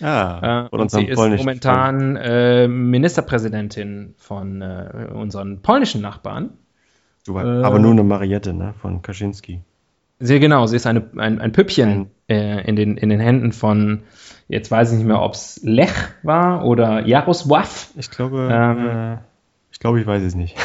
[0.00, 6.50] Ah, äh, und sie ist momentan äh, Ministerpräsidentin von äh, unseren polnischen Nachbarn.
[7.24, 9.60] Super, aber nur eine Mariette ne, von Kaczynski.
[10.20, 14.02] Sehr genau, sie ist eine, ein, ein Püppchen äh, in, den, in den Händen von,
[14.48, 17.90] jetzt weiß ich nicht mehr, ob es Lech war oder Jarosław.
[17.96, 19.16] Ich glaube, ähm, äh,
[19.70, 20.56] ich glaube, ich weiß es nicht.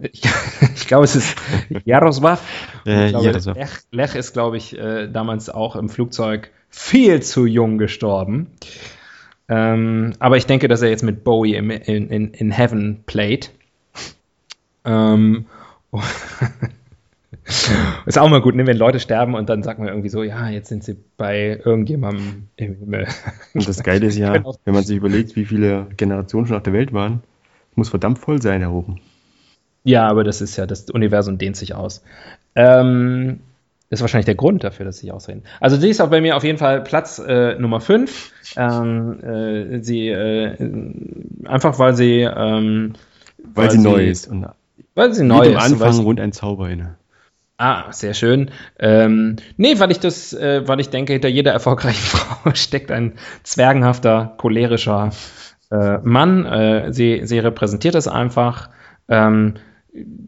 [0.00, 0.22] ich,
[0.74, 1.36] ich glaube, es ist
[1.84, 2.38] Jarosław.
[2.84, 3.56] Äh, glaube, Jarosław.
[3.56, 8.48] Lech, Lech, ist, glaube ich, äh, damals auch im Flugzeug viel zu jung gestorben.
[9.48, 13.50] Ähm, aber ich denke, dass er jetzt mit Bowie in, in, in Heaven played.
[14.84, 15.46] Ähm,
[18.06, 20.48] ist auch mal gut, ne, wenn Leute sterben und dann sagt man irgendwie so, ja,
[20.48, 23.08] jetzt sind sie bei irgendjemandem im Himmel.
[23.52, 26.72] Und das Geile ist ja, wenn man sich überlegt, wie viele Generationen schon auf der
[26.72, 27.22] Welt waren,
[27.74, 29.00] muss verdammt voll sein da oben.
[29.84, 32.02] Ja, aber das ist ja, das Universum dehnt sich aus.
[32.54, 33.40] Ähm,
[33.90, 35.42] das ist wahrscheinlich der Grund dafür, dass sie ausreden.
[35.60, 38.32] Also die ist auch bei mir auf jeden Fall Platz äh, Nummer 5.
[38.56, 40.56] Ähm, äh, sie, äh,
[41.44, 42.94] einfach weil sie, ähm,
[43.36, 44.28] weil, weil, sie neu ist.
[44.28, 44.46] Und
[44.94, 45.56] weil sie neu ist.
[45.56, 46.96] Am Anfang rund ein Zauber inne.
[47.58, 48.50] Ah, sehr schön.
[48.78, 53.12] Ähm, nee, weil ich das, äh, weil ich denke, hinter jeder erfolgreichen Frau steckt ein
[53.42, 55.10] zwergenhafter, cholerischer
[55.72, 56.44] äh, Mann.
[56.44, 58.68] Äh, sie, sie repräsentiert es einfach.
[59.08, 59.54] Ähm,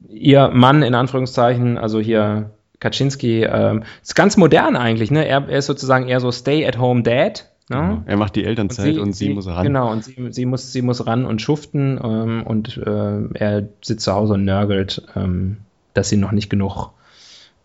[0.09, 5.11] ihr Mann in Anführungszeichen, also hier Kaczynski, äh, ist ganz modern eigentlich.
[5.11, 5.27] Ne?
[5.27, 7.51] Er, er ist sozusagen eher so Stay-at-home-Dad.
[7.71, 7.77] Ne?
[7.77, 9.65] Ja, er macht die Elternzeit und sie, und sie, sie, muss ran.
[9.65, 14.05] Genau, und sie, sie, muss, sie muss ran und schuften ähm, und äh, er sitzt
[14.05, 15.59] zu Hause und nörgelt, ähm,
[15.95, 16.91] dass sie noch nicht genug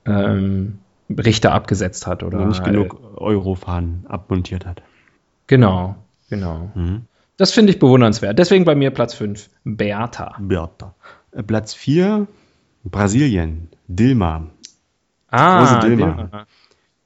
[0.06, 4.82] ähm, Richter abgesetzt hat oder nicht genug Eurofahnen abmontiert hat.
[5.48, 5.96] Genau,
[6.30, 6.72] genau.
[6.76, 7.02] Mhm.
[7.40, 8.38] Das finde ich bewundernswert.
[8.38, 10.36] Deswegen bei mir Platz 5, Beata.
[10.42, 10.94] Beata.
[11.32, 12.28] Äh, Platz 4,
[12.84, 14.48] Brasilien, Dilma.
[15.30, 16.16] Ah, Rose Dilma.
[16.16, 16.46] Dilma,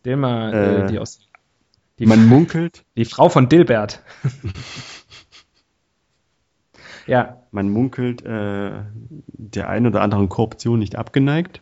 [0.04, 1.20] Dilma äh, äh, die aus.
[2.00, 2.84] Die, man munkelt.
[2.98, 4.02] Die Frau von Dilbert.
[7.06, 7.38] ja.
[7.52, 8.72] Man munkelt äh,
[9.28, 11.62] der ein oder anderen Korruption nicht abgeneigt.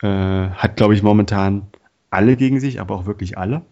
[0.00, 1.66] Äh, hat, glaube ich, momentan
[2.08, 3.66] alle gegen sich, aber auch wirklich alle.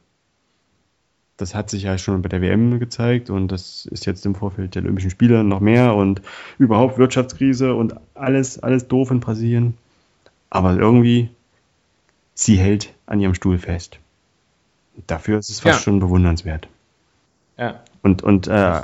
[1.40, 4.74] Das hat sich ja schon bei der WM gezeigt und das ist jetzt im Vorfeld
[4.74, 6.20] der Olympischen Spiele noch mehr und
[6.58, 9.74] überhaupt Wirtschaftskrise und alles, alles doof in Brasilien.
[10.50, 11.30] Aber irgendwie,
[12.34, 13.98] sie hält an ihrem Stuhl fest.
[15.06, 15.82] Dafür ist es fast ja.
[15.82, 16.68] schon bewundernswert.
[17.56, 17.82] Ja.
[18.02, 18.80] Und, und äh,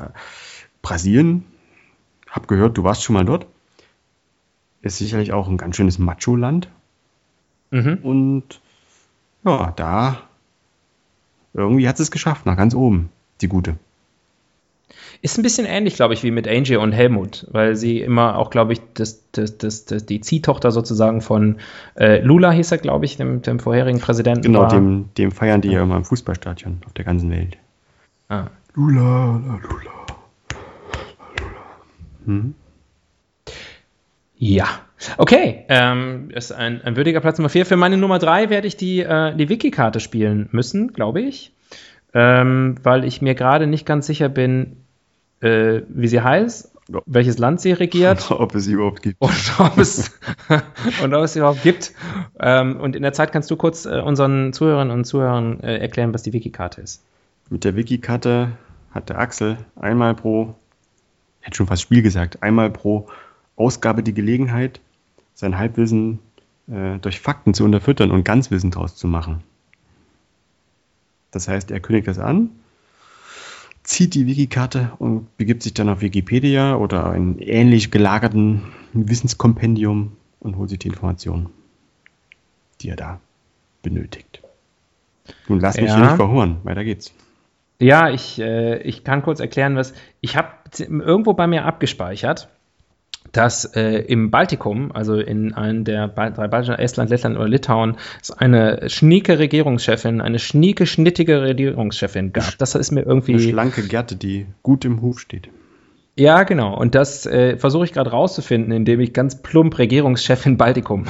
[0.83, 1.45] Brasilien,
[2.31, 3.47] hab gehört, du warst schon mal dort,
[4.83, 6.69] ist sicherlich auch ein ganz schönes Macho-Land.
[7.71, 7.99] Mhm.
[8.03, 8.61] Und
[9.45, 10.26] ja, da
[11.57, 13.77] irgendwie hat es geschafft, nach ganz oben, die gute.
[15.23, 18.51] Ist ein bisschen ähnlich, glaube ich, wie mit Angie und Helmut, weil sie immer auch,
[18.51, 21.57] glaube ich, das, das, das, das, die Ziehtochter sozusagen von
[21.97, 24.43] äh, Lula hieß er, glaube ich, dem, dem vorherigen Präsidenten.
[24.43, 24.69] Genau, war.
[24.69, 27.57] Dem, dem feiern die ja immer im Fußballstadion auf der ganzen Welt.
[28.29, 28.49] Ah.
[28.75, 29.91] Lula, la, Lula.
[31.39, 31.67] Lula.
[32.27, 32.55] Hm?
[34.37, 34.67] Ja,
[35.19, 35.65] okay.
[35.69, 37.67] Ähm, ist ein, ein würdiger Platz Nummer 4.
[37.67, 41.53] Für meine Nummer 3 werde ich die, äh, die Wiki-Karte spielen müssen, glaube ich.
[42.15, 44.77] Ähm, weil ich mir gerade nicht ganz sicher bin,
[45.41, 46.73] äh, wie sie heißt,
[47.07, 48.31] welches Land sie regiert.
[48.31, 49.21] ob es sie überhaupt gibt.
[49.21, 50.19] Und ob es,
[51.03, 51.93] und ob es sie überhaupt gibt.
[52.39, 56.15] Ähm, und in der Zeit kannst du kurz äh, unseren Zuhörern und Zuhörern äh, erklären,
[56.15, 57.03] was die Wiki-Karte ist.
[57.51, 58.53] Mit der Wiki-Karte
[58.93, 60.55] hat der Axel einmal pro,
[61.41, 63.09] hätte schon fast Spiel gesagt, einmal pro
[63.57, 64.81] Ausgabe die Gelegenheit,
[65.37, 66.19] sein Halbwissen
[66.67, 69.45] äh, durch Fakten zu unterfüttern und Ganzwissen draus zu machen.
[71.31, 72.51] Das heißt, er kündigt das an,
[73.83, 78.63] zieht die Wikikarte und begibt sich dann auf Wikipedia oder einen ähnlich gelagerten
[78.95, 81.51] Wissenskompendium und holt sich die Informationen,
[82.81, 83.21] die er da
[83.83, 84.43] benötigt.
[85.49, 85.99] Nun lass mich ja.
[85.99, 87.13] nicht verhungern, weiter geht's.
[87.79, 92.49] Ja, ich, äh, ich kann kurz erklären, was ich habe irgendwo bei mir abgespeichert
[93.37, 98.31] dass äh, im Baltikum, also in einem der drei Baltischen, Estland, Lettland oder Litauen, es
[98.31, 102.57] eine schnieke Regierungschefin, eine schnieke, schnittige Regierungschefin gab.
[102.59, 103.35] Das ist mir irgendwie.
[103.35, 105.49] Eine schlanke Gerte, die gut im Hof steht.
[106.19, 106.75] Ja, genau.
[106.75, 111.05] Und das äh, versuche ich gerade rauszufinden, indem ich ganz plump Regierungschefin Baltikum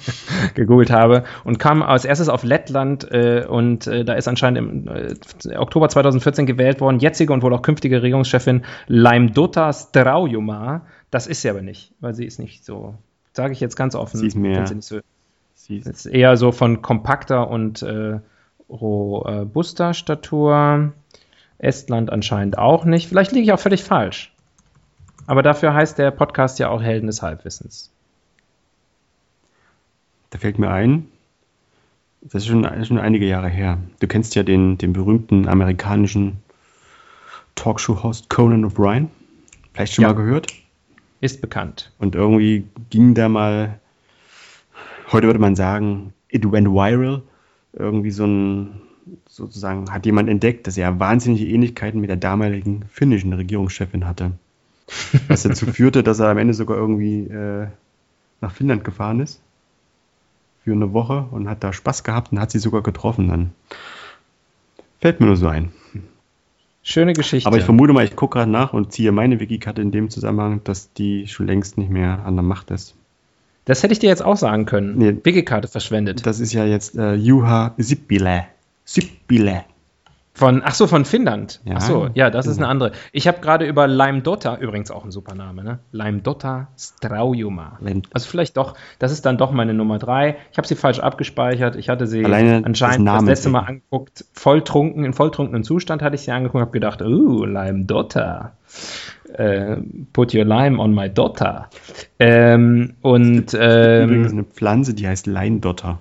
[0.54, 4.88] gegoogelt habe und kam als erstes auf Lettland äh, und äh, da ist anscheinend im
[4.88, 10.82] äh, Oktober 2014 gewählt worden, jetzige und wohl auch künftige Regierungschefin Laimdota Straujuma.
[11.12, 12.94] Das ist sie aber nicht, weil sie ist nicht so,
[13.34, 14.18] sage ich jetzt ganz offen.
[14.18, 14.66] Sie ist mehr.
[14.66, 15.00] Sie so,
[15.54, 18.18] sie ist, ist eher so von kompakter und äh,
[18.70, 20.94] robuster Statur.
[21.58, 23.08] Estland anscheinend auch nicht.
[23.08, 24.34] Vielleicht liege ich auch völlig falsch.
[25.26, 27.92] Aber dafür heißt der Podcast ja auch Helden des Halbwissens.
[30.30, 31.08] Da fällt mir ein,
[32.22, 33.76] das ist schon, schon einige Jahre her.
[34.00, 36.38] Du kennst ja den, den berühmten amerikanischen
[37.54, 39.08] Talkshow-Host Conan O'Brien.
[39.74, 40.08] Vielleicht schon ja.
[40.08, 40.61] mal gehört?
[41.22, 41.92] Ist bekannt.
[42.00, 43.78] Und irgendwie ging da mal,
[45.12, 47.22] heute würde man sagen, it went viral.
[47.72, 48.82] Irgendwie so ein,
[49.28, 54.32] sozusagen, hat jemand entdeckt, dass er wahnsinnige Ähnlichkeiten mit der damaligen finnischen Regierungschefin hatte.
[55.28, 57.68] Was dazu führte, dass er am Ende sogar irgendwie äh,
[58.40, 59.40] nach Finnland gefahren ist.
[60.64, 63.28] Für eine Woche und hat da Spaß gehabt und hat sie sogar getroffen.
[63.28, 63.52] Dann
[65.00, 65.70] fällt mir nur so ein.
[66.82, 67.46] Schöne Geschichte.
[67.46, 70.62] Aber ich vermute mal, ich gucke gerade nach und ziehe meine Wikikarte in dem Zusammenhang,
[70.64, 72.96] dass die schon längst nicht mehr an der Macht ist.
[73.64, 74.98] Das hätte ich dir jetzt auch sagen können.
[74.98, 76.26] Nee, Wikikarte verschwendet.
[76.26, 78.46] Das ist ja jetzt äh, Juha Sippile.
[78.84, 79.64] Sippile.
[80.34, 81.60] Von, ach so, von Finnland.
[81.64, 82.52] Ja, ach so, ja, das genau.
[82.52, 82.92] ist eine andere.
[83.12, 85.80] Ich habe gerade über Laimdota, übrigens auch ein super Name, ne?
[85.92, 87.78] Laimdota Straujuma.
[88.14, 90.36] Also vielleicht doch, das ist dann doch meine Nummer drei.
[90.50, 91.76] Ich habe sie falsch abgespeichert.
[91.76, 96.14] Ich hatte sie Alleine anscheinend das, das letzte Mal angeguckt, volltrunken, in volltrunkenen Zustand hatte
[96.14, 98.52] ich sie angeguckt und habe gedacht, oh, Laimdota.
[99.38, 99.76] Uh,
[100.12, 101.68] put your lime on my daughter.
[102.18, 106.00] Ähm, und, ähm, übrigens eine Pflanze, die heißt Leindotter.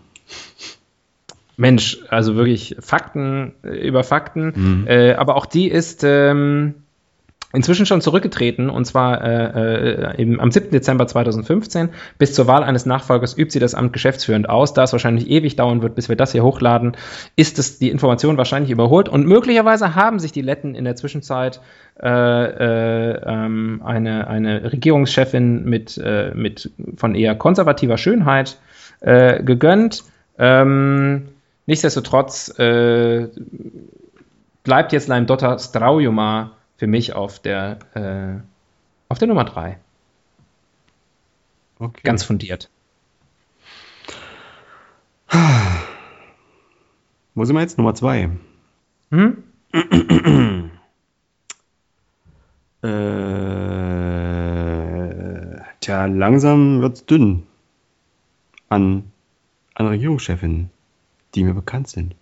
[1.62, 4.54] Mensch, also wirklich Fakten äh, über Fakten.
[4.56, 4.88] Mhm.
[4.88, 6.74] Äh, aber auch die ist ähm,
[7.54, 10.72] inzwischen schon zurückgetreten und zwar äh, äh, eben am 7.
[10.72, 11.90] Dezember 2015.
[12.18, 14.74] Bis zur Wahl eines Nachfolgers übt sie das Amt geschäftsführend aus.
[14.74, 16.98] Da es wahrscheinlich ewig dauern wird, bis wir das hier hochladen,
[17.36, 21.62] ist es die Information wahrscheinlich überholt und möglicherweise haben sich die Letten in der Zwischenzeit
[22.02, 28.58] äh, äh, ähm, eine, eine Regierungschefin mit, äh, mit von eher konservativer Schönheit
[29.04, 30.04] gegönnt.
[30.38, 31.24] Ähm,
[31.72, 33.30] Nichtsdestotrotz äh,
[34.64, 38.42] bleibt jetzt Leim Dotter Straujuma für mich auf der, äh,
[39.08, 39.80] auf der Nummer 3.
[41.80, 42.02] Okay.
[42.04, 42.70] Ganz fundiert.
[47.36, 47.78] Wo sind wir jetzt?
[47.78, 48.32] Nummer 2.
[49.12, 49.44] Hm?
[52.82, 52.90] äh,
[55.80, 57.48] tja, langsam wird es dünn
[58.68, 59.10] an,
[59.74, 60.70] an Regierungschefinnen
[61.36, 62.16] die mir bekannt sind.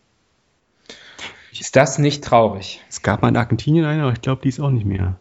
[1.59, 2.81] Ist das nicht traurig?
[2.89, 5.17] Es gab mal in Argentinien eine, aber ich glaube, die ist auch nicht mehr.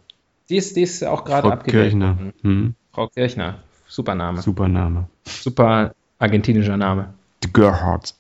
[0.49, 1.91] Die ist, die ist auch gerade Frau abgewählt.
[1.91, 2.19] Kirchner.
[2.43, 2.75] Hm.
[2.93, 3.59] Frau Kirchner.
[3.87, 4.41] Super Name.
[4.43, 5.09] Super Name.
[5.25, 7.15] Super argentinischer Name.
[7.43, 8.15] Die Gerhardt.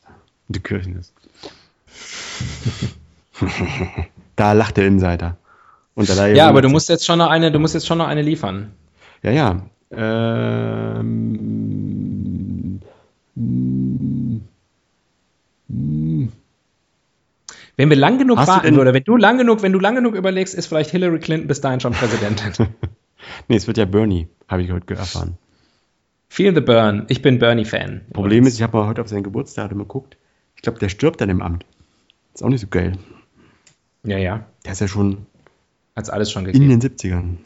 [0.48, 1.00] Die Kirchner.
[4.36, 5.36] da lacht der Insider.
[5.94, 8.08] Und da Ja, aber du musst jetzt schon noch eine, du musst jetzt schon noch
[8.08, 8.72] eine liefern.
[9.22, 9.62] Ja, ja.
[9.90, 11.08] Ähm,
[15.68, 16.28] mm,
[17.76, 19.94] Wenn wir lang genug Hast du warten oder wenn du lang genug, wenn du lang
[19.94, 22.68] genug überlegst, ist vielleicht Hillary Clinton bis dahin schon Präsidentin.
[23.48, 25.38] nee, es wird ja Bernie, habe ich heute erfahren.
[26.28, 27.06] Feel the burn.
[27.08, 28.02] Ich bin Bernie-Fan.
[28.12, 30.18] Problem ist, ich habe heute auf sein Geburtsdatum geguckt.
[30.56, 31.64] Ich glaube, der stirbt dann im Amt.
[32.34, 32.98] Ist auch nicht so geil.
[34.04, 34.46] Ja, ja.
[34.64, 35.26] Der ist ja schon
[35.96, 36.80] Hat's alles schon in gegeben.
[36.80, 37.36] den 70ern.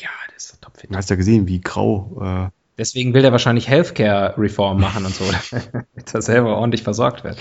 [0.00, 0.90] Ja, das ist doch topfit.
[0.90, 2.50] Du hast ja gesehen, wie grau.
[2.76, 7.38] Deswegen will der wahrscheinlich Healthcare-Reform machen und so, damit er selber ordentlich versorgt wird.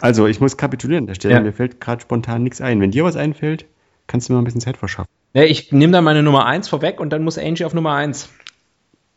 [0.00, 1.34] also, ich muss kapitulieren an der Stelle.
[1.34, 1.40] Ja.
[1.40, 2.80] Mir fällt gerade spontan nichts ein.
[2.80, 3.66] Wenn dir was einfällt,
[4.06, 5.08] kannst du mir mal ein bisschen Zeit verschaffen.
[5.32, 8.28] Ja, ich nehme dann meine Nummer 1 vorweg und dann muss Angie auf Nummer 1.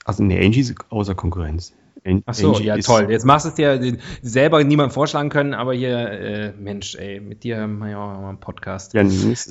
[0.06, 1.74] Also, nee, Angie ist außer Konkurrenz.
[2.26, 3.08] Ach so, Angie ja toll.
[3.10, 7.44] Jetzt machst du es dir selber niemandem vorschlagen können, aber hier, äh, Mensch, ey, mit
[7.44, 8.94] dir haben wir ja auch mal einen Podcast.
[8.94, 9.04] Ja.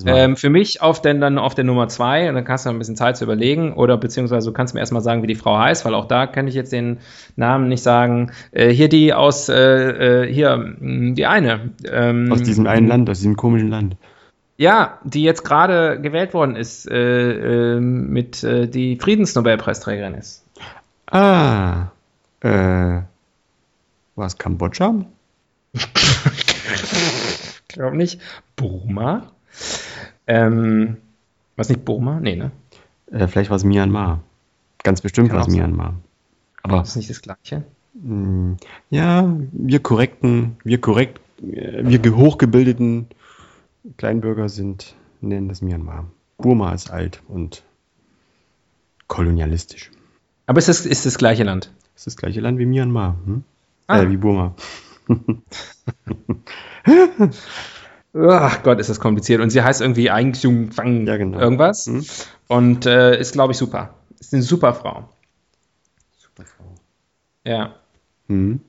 [0.07, 2.79] Ähm, für mich auf den, dann auf der Nummer 2, und dann kannst du ein
[2.79, 5.85] bisschen Zeit zu überlegen, oder beziehungsweise du kannst mir erstmal sagen, wie die Frau heißt,
[5.85, 6.99] weil auch da kann ich jetzt den
[7.37, 8.33] Namen nicht sagen.
[8.53, 11.71] Äh, hier die aus, äh, äh, hier, mh, die eine.
[11.91, 13.97] Ähm, aus diesem einen Land, aus diesem komischen Land.
[14.59, 20.45] Ja, die jetzt gerade gewählt worden ist, äh, äh, mit äh, die Friedensnobelpreisträgerin ist.
[21.11, 21.89] Ah,
[22.41, 22.49] äh,
[24.15, 25.05] war es Kambodscha?
[27.69, 28.21] Ich glaube nicht.
[28.57, 29.31] Burma?
[30.27, 30.97] Ähm,
[31.57, 32.21] was nicht Burma?
[32.21, 32.51] Nee, ne?
[33.11, 34.23] Äh, vielleicht war es Myanmar.
[34.83, 35.49] Ganz bestimmt war es.
[35.49, 35.95] Myanmar.
[36.63, 37.65] Aber Das ist nicht das Gleiche.
[37.95, 38.57] mh,
[38.91, 43.09] ja, wir korrekten, wir korrekt, äh, wir ge- hochgebildeten
[43.99, 46.07] Kleinbürger sind, nennen das Myanmar.
[46.39, 47.63] Burma ist alt und
[49.07, 49.91] kolonialistisch.
[50.47, 51.73] Aber es ist, ist das gleiche Land.
[51.97, 53.17] Das ist das gleiche Land wie Myanmar.
[53.25, 53.43] Hm?
[53.87, 54.03] Ah.
[54.03, 54.55] Äh, wie Burma.
[58.15, 59.41] Ach Gott, ist das kompliziert.
[59.41, 60.35] Und sie heißt irgendwie Aing
[60.73, 61.39] Fang Ja, genau.
[61.39, 61.87] irgendwas.
[61.87, 62.05] Hm?
[62.49, 63.95] Und äh, ist, glaube ich, super.
[64.21, 65.09] Ist eine super Frau.
[66.19, 66.75] Super Frau.
[67.45, 67.77] Ja.
[68.29, 68.61] Hm.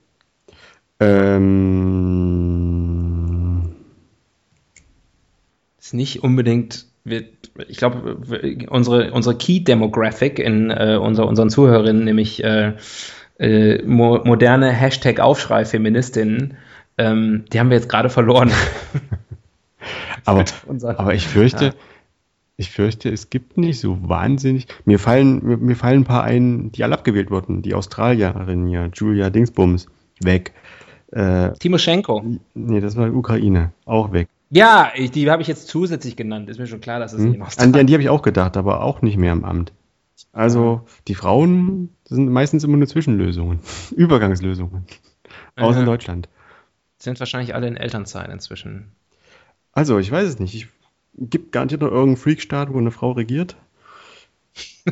[1.00, 1.68] Ähm,
[5.78, 6.86] Ist nicht unbedingt.
[7.10, 7.24] Wir,
[7.68, 8.18] ich glaube,
[8.68, 12.74] unsere, unsere Key Demographic in äh, unser, unseren Zuhörerinnen, nämlich äh,
[13.38, 16.56] äh, mo moderne Hashtag Aufschrei-Feministinnen,
[16.98, 18.50] ähm, die haben wir jetzt gerade verloren.
[20.24, 20.44] aber,
[20.96, 21.72] aber ich fürchte, Ja.
[22.56, 24.66] ich fürchte, es gibt nicht so wahnsinnig.
[24.84, 27.62] Mir fallen, mir, mir fallen ein paar ein, die alle abgewählt wurden.
[27.62, 29.86] Die Australierin hier, Julia Dingsbums,
[30.20, 30.52] weg.
[31.12, 32.22] Äh, Timoschenko.
[32.54, 34.28] nee, das war Ukraine, auch weg.
[34.50, 36.48] Ja, ich, die habe ich jetzt zusätzlich genannt.
[36.48, 37.32] Ist mir schon klar, dass es Hm?
[37.32, 39.72] nicht An die, an die habe ich auch gedacht, aber auch nicht mehr im Amt.
[40.32, 43.60] Also die Frauen sind meistens immer nur Zwischenlösungen,
[43.96, 44.84] Übergangslösungen.
[45.56, 45.80] Außer Ja.
[45.80, 46.28] in Deutschland.
[46.98, 48.92] sind wahrscheinlich alle in Elternzeit inzwischen.
[49.72, 50.54] Also, ich weiß es nicht.
[50.54, 50.68] Ich,
[51.14, 53.56] gibt garantiert noch irgendeinen Freakstaat, wo eine Frau regiert?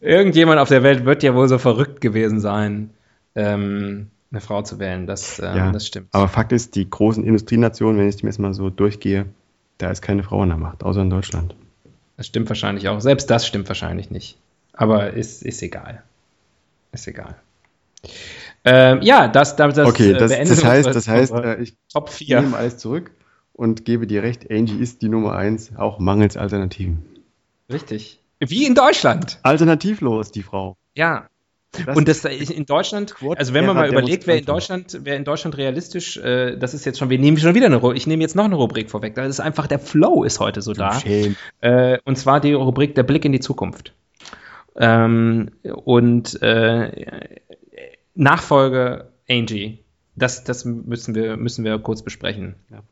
[0.00, 2.90] Irgendjemand auf der Welt wird ja wohl so verrückt gewesen sein,
[3.34, 5.06] ähm, eine Frau zu wählen.
[5.06, 6.08] Das, äh, Ja, das stimmt.
[6.12, 9.26] Aber Fakt ist, die großen Industrienationen, wenn ich mir jetzt mal so durchgehe,
[9.78, 11.54] da ist keine Frau an der Macht, außer in Deutschland.
[12.16, 13.00] Das stimmt wahrscheinlich auch.
[13.00, 14.38] Selbst das stimmt wahrscheinlich nicht.
[14.72, 16.02] Aber ist, ist egal.
[16.92, 17.36] Ist egal.
[18.64, 22.10] Ähm, ja, das, das, das okay, äh, das, das heißt, das heißt äh, ich Top
[22.10, 22.40] 4.
[22.40, 23.12] nehme alles zurück
[23.52, 27.04] und gebe dir recht, Angie ist die Nummer eins, auch mangels Alternativen.
[27.70, 28.20] Richtig.
[28.40, 29.38] Wie in Deutschland.
[29.42, 30.76] Alternativlos, die Frau.
[30.94, 31.26] Ja.
[31.86, 34.44] Das und das in Deutschland, also wenn man mal überlegt, wer in.
[34.46, 37.94] Deutschland, wer in Deutschland realistisch, äh, das ist jetzt schon, wir nehmen schon wieder eine,
[37.94, 40.72] ich nehme jetzt noch eine Rubrik vorweg, das ist einfach, der Flow ist heute so
[40.72, 40.98] da.
[41.60, 43.92] Äh, und zwar die Rubrik Der Blick in die Zukunft.
[44.76, 47.36] Ähm, und äh,
[48.14, 49.84] Nachfolge Angie.
[50.16, 52.56] Das, das müssen wir, müssen wir kurz besprechen.
[52.70, 52.82] Ja.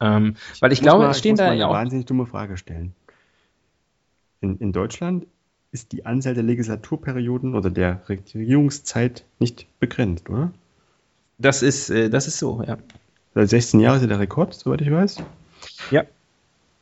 [0.00, 1.72] Ähm, weil ich glaube, mal- es stehen da ja eine auch.
[1.72, 2.94] wahnsinnig dumme Frage stellen.
[4.40, 5.26] In, in Deutschland
[5.74, 10.52] ist die Anzahl der Legislaturperioden oder der Regierungszeit nicht begrenzt, oder?
[11.36, 12.78] Das ist, äh, das ist so, ja.
[13.34, 15.16] Seit 16 Jahren ist ja der Rekord, soweit ich weiß.
[15.90, 16.04] Ja.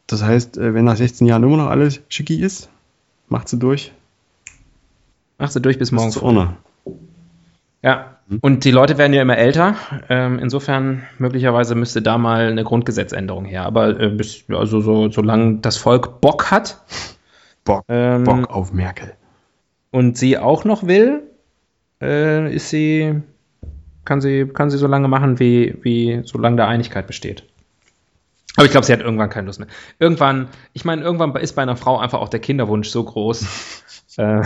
[0.06, 2.68] Das heißt, äh, wenn nach 16 Jahren immer noch alles schicki ist,
[3.28, 3.92] macht sie durch.
[5.38, 6.26] Machst du durch bis morgen Bis zu früh.
[6.26, 6.56] Orne.
[7.80, 8.18] Ja.
[8.42, 9.76] Und die Leute werden ja immer älter.
[10.10, 13.64] Ähm, insofern möglicherweise müsste da mal eine Grundgesetzänderung her.
[13.64, 16.78] Aber äh, bis, also so, solange das Volk Bock hat
[17.64, 19.14] Bock, ähm, Bock auf Merkel.
[19.90, 21.22] und sie auch noch will,
[22.00, 23.22] äh, ist sie
[24.04, 27.48] kann sie, kann sie so lange machen, wie, wie solange da Einigkeit besteht.
[28.56, 29.68] Aber ich glaube, sie hat irgendwann keine Lust mehr.
[29.98, 33.42] Irgendwann, ich meine, irgendwann ist bei einer Frau einfach auch der Kinderwunsch so groß.
[34.18, 34.42] äh,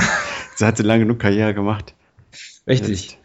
[0.54, 1.94] sie hat sie lange genug Karriere gemacht.
[2.66, 3.10] Richtig.
[3.12, 3.18] Jetzt.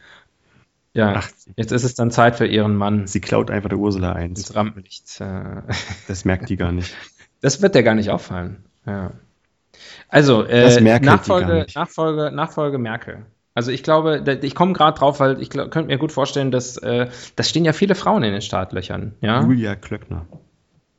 [0.93, 3.07] Ja, Ach, jetzt ist es dann Zeit für ihren Mann.
[3.07, 4.39] Sie klaut einfach der Ursula eins.
[4.39, 5.21] Ins Rampenlicht.
[5.21, 5.61] Äh.
[6.07, 6.93] Das merkt die gar nicht.
[7.39, 8.65] Das wird der gar nicht auffallen.
[8.85, 9.11] Ja.
[10.07, 13.25] Also, äh, Nachfolge, Nachfolge, Nachfolge Merkel.
[13.53, 17.07] Also ich glaube, ich komme gerade drauf, weil ich könnte mir gut vorstellen, dass äh,
[17.35, 19.13] das stehen ja viele Frauen in den Startlöchern.
[19.19, 19.41] Ja?
[19.41, 20.25] Julia Klöckner.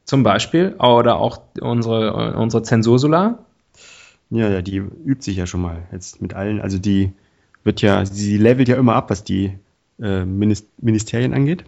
[0.04, 0.74] Zum Beispiel.
[0.78, 3.38] Oder auch unsere, unsere Zensursula.
[4.30, 6.60] Ja, ja, die übt sich ja schon mal jetzt mit allen.
[6.60, 7.12] Also die
[7.64, 9.58] wird ja, sie levelt ja immer ab, was die
[10.00, 11.64] äh, Ministerien angeht.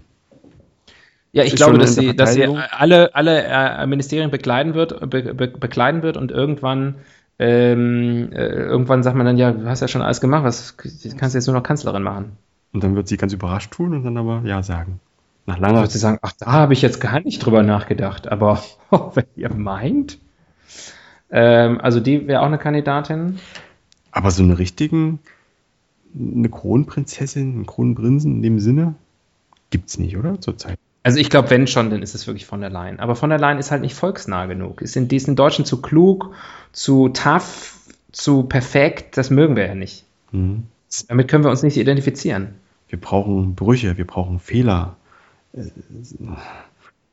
[1.34, 5.48] Ja, ich glaube, dass sie, dass sie alle, alle äh, Ministerien bekleiden wird, be, be,
[5.48, 6.94] bekleiden wird und irgendwann
[7.40, 11.04] ähm, äh, irgendwann sagt man dann, ja, du hast ja schon alles gemacht, was kannst
[11.04, 12.36] du jetzt nur noch Kanzlerin machen?
[12.72, 15.00] Und dann wird sie ganz überrascht tun und dann aber ja sagen.
[15.46, 18.62] Nach langer wird sie sagen, ach, da habe ich jetzt gar nicht drüber nachgedacht, aber
[18.92, 20.18] oh, wenn ihr meint.
[21.30, 23.40] Ähm, also die wäre auch eine Kandidatin.
[24.12, 25.18] Aber so eine richtigen,
[26.14, 28.94] eine Kronprinzessin, einen Kronprinzen in dem Sinne
[29.70, 30.40] gibt's nicht, oder?
[30.40, 30.78] Zurzeit.
[31.04, 32.98] Also ich glaube, wenn schon, dann ist es wirklich von der Leyen.
[32.98, 34.80] Aber von der Leyen ist halt nicht volksnah genug.
[34.80, 36.32] Ist in diesen Deutschen zu klug,
[36.72, 37.76] zu tough,
[38.10, 39.18] zu perfekt.
[39.18, 40.04] Das mögen wir ja nicht.
[40.32, 40.64] Mhm.
[41.08, 42.54] Damit können wir uns nicht identifizieren.
[42.88, 44.96] Wir brauchen Brüche, wir brauchen Fehler.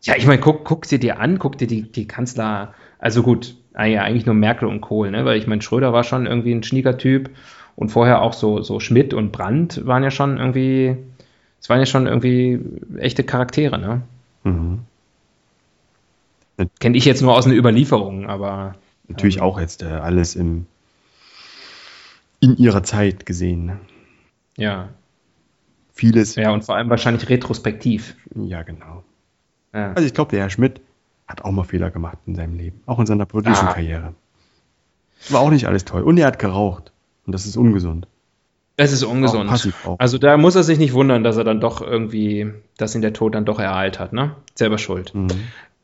[0.03, 3.55] Ja, ich meine, guck, guck sie dir an, guck dir die, die Kanzler, also gut,
[3.75, 5.25] ja, eigentlich nur Merkel und Kohl, ne?
[5.25, 7.29] Weil ich meine, Schröder war schon irgendwie ein Schnieger-Typ
[7.75, 10.97] und vorher auch so, so Schmidt und Brandt waren ja schon irgendwie
[11.61, 12.59] es waren ja schon irgendwie
[12.97, 14.01] echte Charaktere, ne?
[14.43, 14.79] Mhm.
[16.79, 18.75] Kenne ich jetzt nur aus einer Überlieferung, aber.
[19.07, 20.65] Natürlich ähm, auch jetzt äh, alles im,
[22.39, 23.65] in ihrer Zeit gesehen.
[23.65, 23.79] Ne?
[24.57, 24.89] Ja.
[25.93, 26.35] Vieles.
[26.35, 28.15] Ja, und vor allem wahrscheinlich retrospektiv.
[28.35, 29.03] Ja, genau.
[29.73, 29.93] Ja.
[29.93, 30.81] Also ich glaube, der Herr Schmidt
[31.27, 33.73] hat auch mal Fehler gemacht in seinem Leben, auch in seiner politischen ah.
[33.73, 34.13] Karriere.
[35.29, 36.01] War auch nicht alles toll.
[36.01, 36.91] Und er hat geraucht.
[37.25, 38.07] Und das ist ungesund.
[38.81, 39.47] Es ist ungesund.
[39.47, 39.99] Auch auch.
[39.99, 43.13] Also da muss er sich nicht wundern, dass er dann doch irgendwie, dass ihn der
[43.13, 44.35] Tod dann doch ereilt hat, ne?
[44.55, 45.13] Selber schuld.
[45.13, 45.27] Mhm.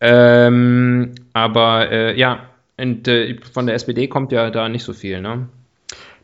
[0.01, 5.21] Ähm, aber äh, ja, und, äh, von der SPD kommt ja da nicht so viel,
[5.21, 5.47] ne?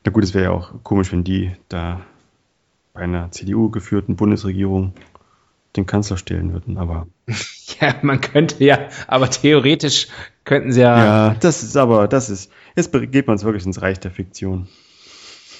[0.03, 2.01] Na gut, es wäre ja auch komisch, wenn die da
[2.93, 4.93] bei einer CDU geführten Bundesregierung
[5.75, 7.05] den Kanzler stellen würden, aber.
[7.79, 10.07] ja, man könnte ja, aber theoretisch
[10.43, 11.05] könnten sie ja.
[11.05, 14.67] Ja, das ist aber, das ist, jetzt geht man es wirklich ins Reich der Fiktion.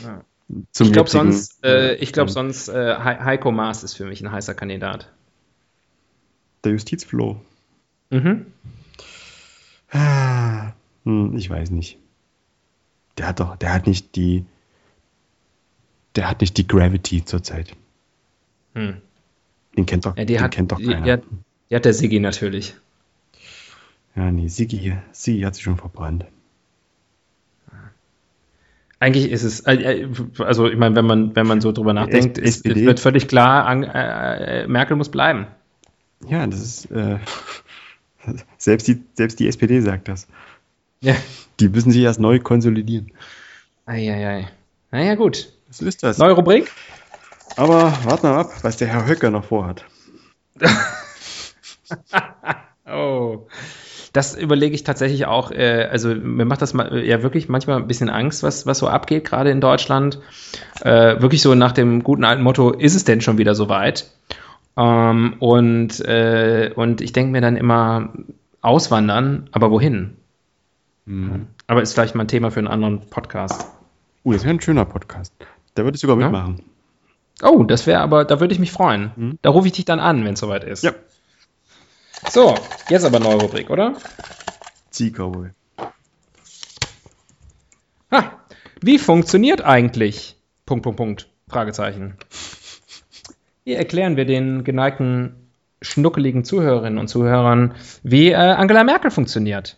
[0.03, 4.32] Ja ich glaube sonst, äh, ich glaube sonst, äh, Heiko Maas ist für mich ein
[4.32, 5.12] heißer Kandidat.
[6.64, 7.41] Der Justizfloh.
[8.10, 8.46] Mhm.
[9.91, 10.74] Ah,
[11.04, 11.98] hm, ich weiß nicht.
[13.18, 14.46] Der hat doch, der hat nicht die,
[16.16, 17.76] der hat nicht die Gravity zurzeit.
[18.74, 18.98] Hm.
[19.78, 21.02] Den kennt doch, ja, den hat, kennt doch keiner.
[21.02, 21.24] Die, hat,
[21.70, 22.76] die hat der Sigi natürlich.
[24.16, 26.26] Ja, nee, Sigi, Sigi hat sich schon verbrannt.
[29.04, 32.38] Eigentlich ist es, äh, äh, also ich meine, wenn man, wenn man so drüber nachdenkt,
[32.38, 35.47] ist, wird völlig klar, äh, äh, Merkel muss bleiben.
[36.26, 37.18] Ja, das ist, äh,
[38.58, 40.30] selbst, die, selbst die SPD sagt das.
[41.01, 41.18] Ja.
[41.60, 43.12] Die müssen sich erst neu konsolidieren.
[43.86, 44.47] Eieiei.
[44.91, 45.51] Naja, gut.
[45.68, 46.18] Was ist das?
[46.18, 46.72] Neue Rubrik?
[47.58, 49.84] Aber warten wir ab, was der Herr Höcker noch vorhat.
[52.88, 53.47] oh
[54.14, 57.88] das überlege ich tatsächlich auch, äh, also mir macht das mal, ja wirklich manchmal ein
[57.88, 60.20] bisschen Angst, was, was so abgeht, gerade in Deutschland.
[60.82, 64.05] Äh, wirklich so nach dem guten alten Motto, ist es denn schon wieder soweit?
[64.78, 68.14] Ähm, und, äh, und ich denke mir dann immer,
[68.61, 70.16] auswandern, aber wohin?
[71.05, 71.47] Mhm.
[71.68, 73.68] Aber ist vielleicht mal ein Thema für einen anderen Podcast.
[74.24, 75.34] Oh, das wäre ein schöner Podcast.
[75.74, 76.61] Da würde ich sogar mitmachen.
[77.41, 77.49] Ja?
[77.49, 79.11] Oh, das wäre aber, da würde ich mich freuen.
[79.16, 79.39] Mhm.
[79.41, 80.84] Da rufe ich dich dann an, wenn es soweit ist.
[80.84, 80.93] Ja.
[82.30, 82.55] So,
[82.89, 83.95] jetzt aber neue Rubrik, oder?
[84.89, 85.49] Zieh, Cowboy.
[88.11, 88.39] Ha,
[88.82, 90.38] wie funktioniert eigentlich?
[90.65, 91.30] Punkt, Punkt, Punkt.
[91.47, 92.15] Fragezeichen.
[93.63, 95.36] Hier erklären wir den geneigten,
[95.82, 99.78] schnuckeligen Zuhörerinnen und Zuhörern, wie äh, Angela Merkel funktioniert.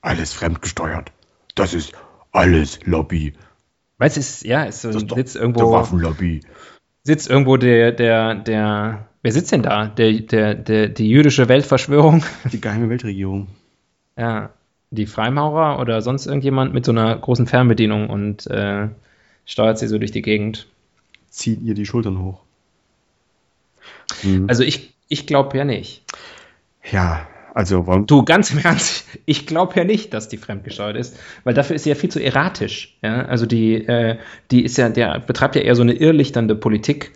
[0.00, 1.12] Alles fremdgesteuert.
[1.54, 1.92] Das ist
[2.32, 3.34] alles Lobby.
[3.98, 5.60] Weißt du, ist, ja, ist sitzt irgendwo.
[5.60, 6.40] Der Waffenlobby.
[7.04, 9.86] Sitzt irgendwo der, der, der Wer sitzt denn da?
[9.86, 12.22] Der, der, der, die jüdische Weltverschwörung?
[12.52, 13.48] Die geheime Weltregierung.
[14.18, 14.50] Ja,
[14.90, 18.88] die Freimaurer oder sonst irgendjemand mit so einer großen Fernbedienung und äh,
[19.46, 20.66] steuert sie so durch die Gegend.
[21.30, 22.42] Zieht ihr die Schultern hoch.
[24.22, 24.44] Mhm.
[24.46, 26.02] Also ich, ich glaube ja nicht.
[26.92, 28.06] Ja, also warum?
[28.06, 31.84] Du, ganz im Ernst, ich glaube ja nicht, dass die fremdgesteuert ist, weil dafür ist
[31.84, 32.98] sie ja viel zu erratisch.
[33.00, 33.24] Ja?
[33.24, 34.18] Also die, äh,
[34.50, 37.12] die ist ja, der betreibt ja eher so eine irrlichternde Politik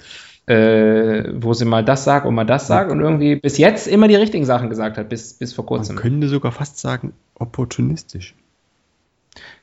[0.48, 4.08] äh, wo sie mal das sagt und mal das sagt und irgendwie bis jetzt immer
[4.08, 5.96] die richtigen Sachen gesagt hat, bis, bis vor kurzem.
[5.96, 8.34] Man könnte sogar fast sagen, opportunistisch.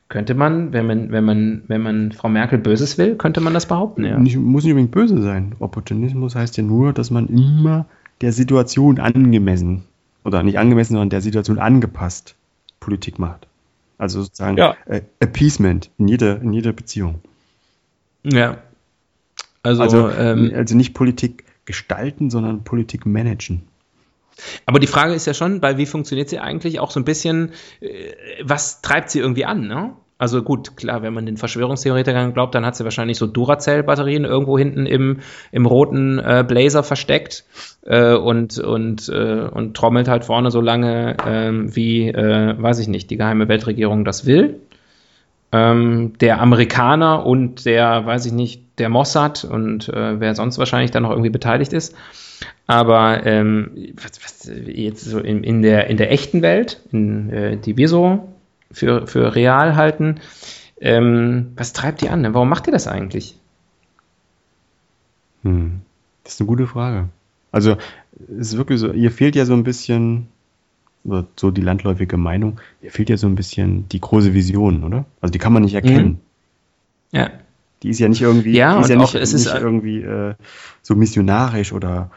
[0.07, 3.65] Könnte man, wenn man, wenn man, wenn man Frau Merkel Böses will, könnte man das
[3.65, 4.19] behaupten, ja.
[4.19, 5.53] Nicht, muss nicht unbedingt böse sein.
[5.59, 7.87] Opportunismus heißt ja nur, dass man immer
[8.21, 9.83] der Situation angemessen
[10.23, 12.35] oder nicht angemessen, sondern der Situation angepasst
[12.79, 13.47] Politik macht.
[13.97, 14.75] Also sozusagen Ja.
[14.85, 17.15] äh, Appeasement in jeder, in jeder Beziehung.
[18.23, 18.57] Ja.
[19.65, 23.63] Also, Also, ähm, also nicht Politik gestalten, sondern Politik managen.
[24.65, 27.51] aber die Frage ist ja schon, bei wie funktioniert sie eigentlich auch so ein bisschen,
[27.79, 27.87] äh,
[28.43, 29.93] was treibt sie irgendwie an, ne?
[30.17, 34.57] Also gut, klar, wenn man den Verschwörungstheoretikern glaubt, dann hat sie wahrscheinlich so Duracell-Batterien irgendwo
[34.57, 35.19] hinten im,
[35.51, 37.43] im roten äh, Blazer versteckt
[37.81, 42.87] äh, und, und, äh, und trommelt halt vorne so lange, ähm, wie, äh, weiß ich
[42.87, 44.61] nicht, die geheime Weltregierung das will.
[45.55, 50.91] Ähm, der Amerikaner und der, weiß ich nicht, der Mossad und äh, wer sonst wahrscheinlich
[50.91, 51.95] da noch irgendwie beteiligt ist.
[52.67, 57.57] Aber ähm, was, was jetzt so in, in, der, in der echten Welt, in, äh,
[57.57, 58.27] die wir so
[58.69, 60.19] für, für real halten,
[60.81, 62.33] ähm, was treibt die an?
[62.33, 63.37] Warum macht ihr das eigentlich?
[65.43, 65.81] Hm.
[66.25, 67.07] Das ist eine gute Frage.
[67.53, 67.77] Also,
[68.37, 70.27] es ist wirklich so, ihr fehlt ja so ein bisschen,
[71.05, 75.05] oder so die landläufige Meinung, ihr fehlt ja so ein bisschen die große Vision, oder?
[75.21, 76.19] Also, die kann man nicht erkennen.
[77.11, 77.29] Ja.
[77.83, 80.33] Die ist ja nicht irgendwie, Ja, die ist ja nicht, es ist- nicht irgendwie äh,
[80.81, 82.09] so missionarisch oder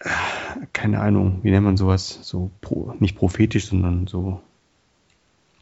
[0.00, 0.08] äh,
[0.72, 2.18] keine Ahnung, wie nennt man sowas?
[2.22, 4.40] So pro, nicht prophetisch, sondern so.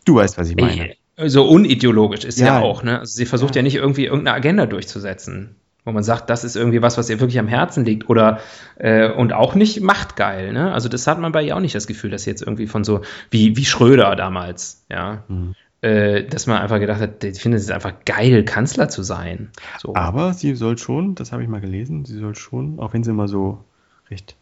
[0.04, 0.94] Du weißt, was ich meine.
[1.26, 2.60] So unideologisch ist ja, Ja.
[2.60, 3.00] auch, ne?
[3.00, 3.62] Also sie versucht ja.
[3.62, 5.56] nicht irgendwie irgendeine Agenda durchzusetzen,
[5.86, 8.40] wo man sagt, das ist irgendwie was, was ihr wirklich am Herzen liegt oder
[8.76, 10.72] äh, und auch nicht machtgeil, ne?
[10.72, 12.84] Also das hat man bei ihr auch nicht das Gefühl, dass sie jetzt irgendwie von
[12.84, 15.54] so wie wie Schröder damals, ja, Mhm.
[15.82, 19.50] äh, dass man einfach gedacht hat, ich finde es einfach geil, Kanzler zu sein.
[19.78, 19.94] So.
[19.94, 23.10] Aber sie soll schon, das habe ich mal gelesen, sie soll schon, auch wenn sie
[23.10, 23.62] immer so
[24.10, 24.34] recht,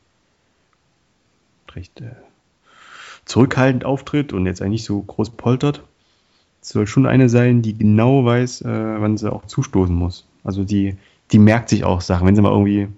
[1.75, 2.11] recht äh,
[3.27, 5.83] zurückhaltend auftritt und jetzt eigentlich so groß poltert,
[6.63, 8.67] soll schon eine sein, die genau weiß, äh,
[9.01, 10.27] wann sie auch zustoßen muss.
[10.43, 10.97] Also die,
[11.33, 12.89] die merkt sich auch Sachen, wenn sie mal irgendwie,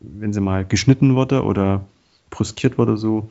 [0.00, 1.82] wenn sie mal geschnitten wurde oder
[2.30, 3.30] brüskiert wurde, so,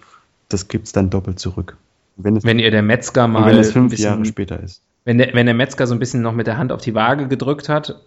[0.50, 1.78] das gibt's dann doppelt zurück.
[2.16, 4.82] Wenn es, wenn ihr der Metzger mal wenn es ein fünf bisschen- Jahre später ist.
[5.06, 7.28] wenn der, wenn der Metzger so ein bisschen noch mit der Hand auf die Waage
[7.28, 8.00] gedrückt hat,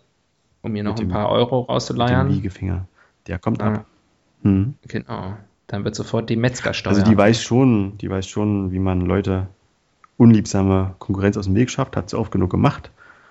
[0.63, 2.87] um ihr noch Mit ein dem- paar Euro Mit dem rauszuleiern, Wiegefinger.
[3.27, 3.73] Der kommt Ja.
[3.75, 3.87] ab.
[4.43, 4.75] Hm.
[4.87, 5.35] genau,
[5.67, 6.93] dann wird sofort die Metzgersteuer.
[6.95, 9.49] Also die weiß schon, die weiß schon, wie man Leute
[10.19, 12.91] unliebsame Konkurrenz aus dem Weg schafft, hat sie oft genug gemacht.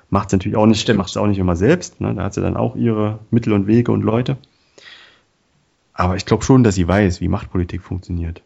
[0.10, 2.00] Macht sie natürlich auch nicht, macht sie auch nicht immer selbst.
[2.02, 2.14] Ne?
[2.16, 4.38] Da hat sie dann auch ihre Mittel und Wege und Leute.
[5.94, 8.42] Aber ich glaube schon, dass sie weiß, wie Machtpolitik funktioniert.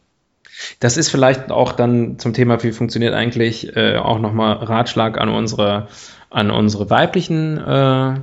[0.80, 5.30] Das ist vielleicht auch dann zum Thema, wie funktioniert eigentlich, äh, auch nochmal Ratschlag an
[5.30, 5.88] unsere,
[6.30, 8.16] an unsere weiblichen äh,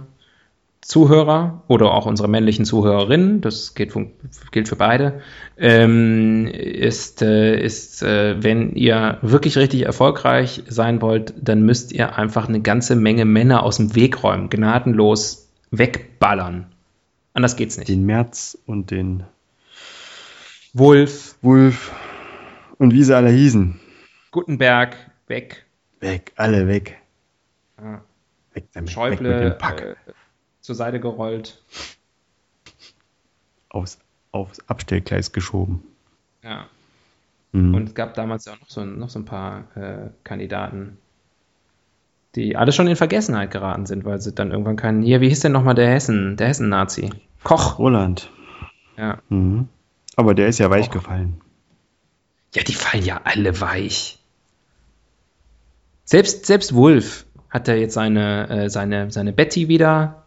[0.81, 4.13] Zuhörer oder auch unsere männlichen Zuhörerinnen, das geht, fun-
[4.53, 5.21] gilt für beide,
[5.59, 12.17] ähm, ist, äh, ist äh, wenn ihr wirklich richtig erfolgreich sein wollt, dann müsst ihr
[12.17, 16.67] einfach eine ganze Menge Männer aus dem Weg räumen, gnadenlos wegballern.
[17.33, 17.89] Anders geht's nicht.
[17.89, 19.25] Den Merz und den
[20.73, 21.93] Wolf, Wulf
[22.79, 23.81] und wie sie alle hießen.
[24.31, 24.97] Gutenberg,
[25.27, 25.65] weg.
[26.01, 26.99] Weg, alle weg.
[27.83, 28.03] Ja.
[28.53, 28.75] Weg damit.
[28.75, 29.81] weg mit Schäuble dem Pack.
[29.83, 29.95] äh,
[30.67, 31.63] zur Seite gerollt.
[33.69, 33.99] Aufs,
[34.33, 35.85] aufs Abstellgleis geschoben.
[36.43, 36.67] Ja.
[37.53, 37.75] Mhm.
[37.75, 40.99] Und es gab damals ja auch noch so, noch so ein paar äh, Kandidaten,
[42.35, 45.03] die alle schon in Vergessenheit geraten sind, weil sie dann irgendwann keinen.
[45.03, 47.11] Hier, wie hieß denn nochmal der Hessen, der Hessen-Nazi?
[47.45, 47.79] Koch.
[47.79, 48.29] Roland.
[48.97, 49.19] Ja.
[49.29, 49.69] Mhm.
[50.17, 51.41] Aber der ist ja weich gefallen.
[52.55, 54.19] ja, die fallen ja alle weich.
[56.05, 60.26] Selbst, selbst Wolf hat ja jetzt seine, äh, seine, seine Betty wieder.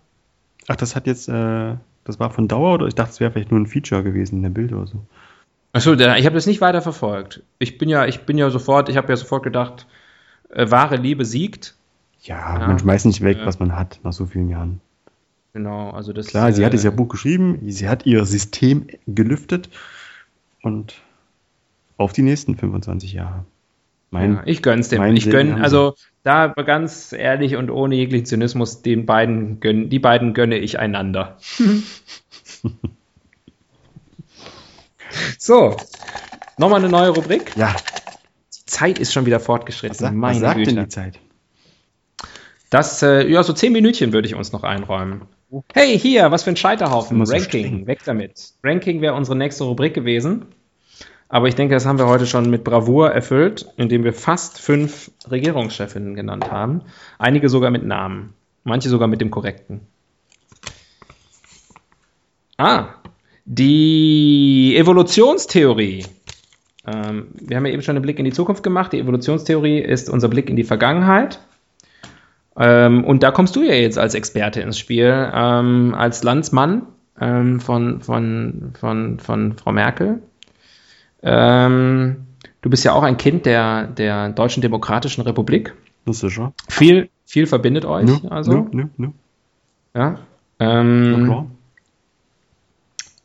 [0.69, 3.49] Ach, das hat jetzt, äh, das war von Dauer oder ich dachte, es wäre vielleicht
[3.51, 5.01] nur ein Feature gewesen in der Bild oder so.
[5.73, 7.41] Achso, ich habe das nicht weiter verfolgt.
[7.57, 9.87] Ich bin ja, ich bin ja sofort, ich habe ja sofort gedacht,
[10.49, 11.75] äh, wahre Liebe siegt.
[12.21, 12.67] Ja, Ja.
[12.67, 13.45] man schmeißt nicht weg, Ja.
[13.47, 14.79] was man hat nach so vielen Jahren.
[15.53, 16.27] Genau, also das.
[16.27, 19.69] Klar, sie hat äh, dieses Buch geschrieben, sie hat ihr System gelüftet
[20.61, 20.95] und
[21.97, 23.43] auf die nächsten 25 Jahre.
[24.11, 25.15] Mein, Ja, ich gönn's dem.
[25.15, 25.93] Ich gönn, also
[26.23, 31.37] da ganz ehrlich und ohne jeglichen Zynismus, den beiden gönn, die beiden gönne ich einander.
[35.37, 35.75] so,
[36.57, 37.55] nochmal eine neue Rubrik.
[37.55, 37.75] ja,
[38.53, 39.91] Die Zeit ist schon wieder fortgeschritten.
[39.93, 40.73] was, sagt- was Meine sagt Güte.
[40.75, 41.19] denn die Zeit?
[42.69, 45.23] Das, äh, ja, so zehn Minütchen würde ich uns noch einräumen.
[45.73, 47.25] Hey, hier, was für ein Scheiterhaufen.
[47.25, 47.87] So Ranking, streng.
[47.87, 48.51] weg damit.
[48.63, 50.45] Ranking wäre unsere nächste Rubrik gewesen.
[51.29, 55.11] Aber ich denke, das haben wir heute schon mit Bravour erfüllt, indem wir fast fünf
[55.29, 56.81] Regierungschefinnen genannt haben.
[57.19, 58.33] Einige sogar mit Namen.
[58.63, 59.81] Manche sogar mit dem korrekten.
[62.57, 62.87] Ah,
[63.45, 66.05] die Evolutionstheorie.
[66.85, 68.91] Ähm, wir haben ja eben schon einen Blick in die Zukunft gemacht.
[68.91, 71.39] Die Evolutionstheorie ist unser Blick in die Vergangenheit.
[72.57, 76.87] Ähm, und da kommst du ja jetzt als Experte ins Spiel, ähm, als Landsmann
[77.21, 80.21] ähm, von, von, von, von Frau Merkel.
[81.21, 82.27] Ähm,
[82.61, 85.73] du bist ja auch ein Kind der, der Deutschen Demokratischen Republik.
[86.05, 86.53] Das ist schon.
[86.67, 88.09] Viel, viel verbindet euch.
[88.09, 88.67] Ja, also.
[88.71, 89.11] ja, ja,
[89.95, 90.19] ja.
[90.59, 91.47] Ähm,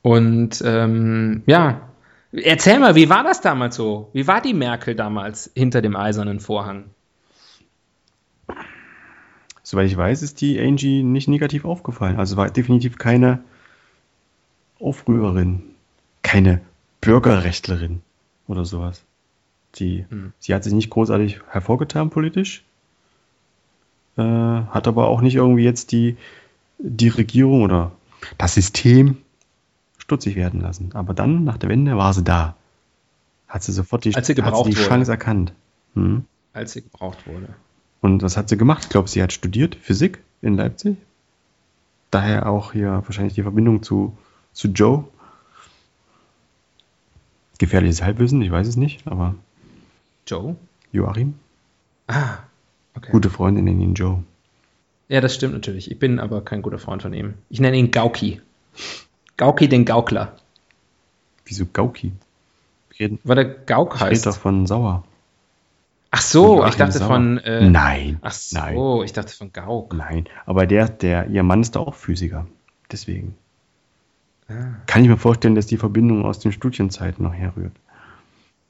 [0.03, 1.89] und ähm, ja,
[2.33, 4.11] erzähl mal, wie war das damals so?
[4.13, 6.85] Wie war die Merkel damals hinter dem eisernen Vorhang?
[9.63, 12.17] Soweit ich weiß, ist die Angie nicht negativ aufgefallen.
[12.19, 13.43] Also war definitiv keine
[14.79, 15.63] Aufrührerin,
[16.23, 16.61] keine
[17.05, 18.01] Bürgerrechtlerin
[18.47, 19.03] oder sowas.
[19.77, 20.33] Die, Hm.
[20.39, 22.65] Sie hat sich nicht großartig hervorgetan politisch,
[24.17, 26.17] äh, hat aber auch nicht irgendwie jetzt die,
[26.79, 27.93] die Regierung oder
[28.39, 29.19] das System
[29.99, 30.91] stutzig werden lassen.
[30.95, 32.57] Aber dann, nach der Wende, war sie da.
[33.49, 34.87] Hat sie sofort die, Als sie hat sie die wurde.
[34.89, 35.53] Chance erkannt.
[35.95, 36.25] Hm.
[36.53, 37.49] Als sie gebraucht wurde.
[38.01, 38.85] Und was hat sie gemacht?
[38.85, 40.97] Ich glaube, sie hat studiert Physik in Leipzig.
[42.11, 44.17] Daher auch hier wahrscheinlich die Verbindung zu,
[44.53, 45.05] zu Joe.
[47.59, 49.35] Gefährliches Halbwissen, ich weiß es nicht, aber
[50.27, 50.57] Joe?
[50.93, 51.35] Joachim,
[52.07, 52.39] Ah,
[52.97, 53.11] okay.
[53.13, 54.23] gute Freundin nennen ihn Joe.
[55.09, 55.91] Ja, das stimmt natürlich.
[55.91, 57.35] Ich bin aber kein guter Freund von ihm.
[57.51, 58.41] Ich nenne ihn Gauki.
[59.37, 60.37] Gauki den Gaukler.
[61.45, 62.13] Wieso Gauki?
[62.99, 64.27] Reden, Weil der Gauk ich rede heißt.
[64.27, 65.05] doch von Sauer.
[66.11, 67.09] Ach so, ich dachte Sauer.
[67.09, 67.39] von.
[67.39, 69.93] Äh, Nein, Ach so, nein, ich dachte von Gauk.
[69.95, 70.27] nein.
[70.47, 72.47] Aber der, der, ihr Mann ist doch auch Physiker.
[72.93, 73.37] Deswegen.
[74.49, 74.77] Ah.
[74.87, 77.73] Kann ich mir vorstellen, dass die Verbindung aus den Studienzeiten noch herrührt.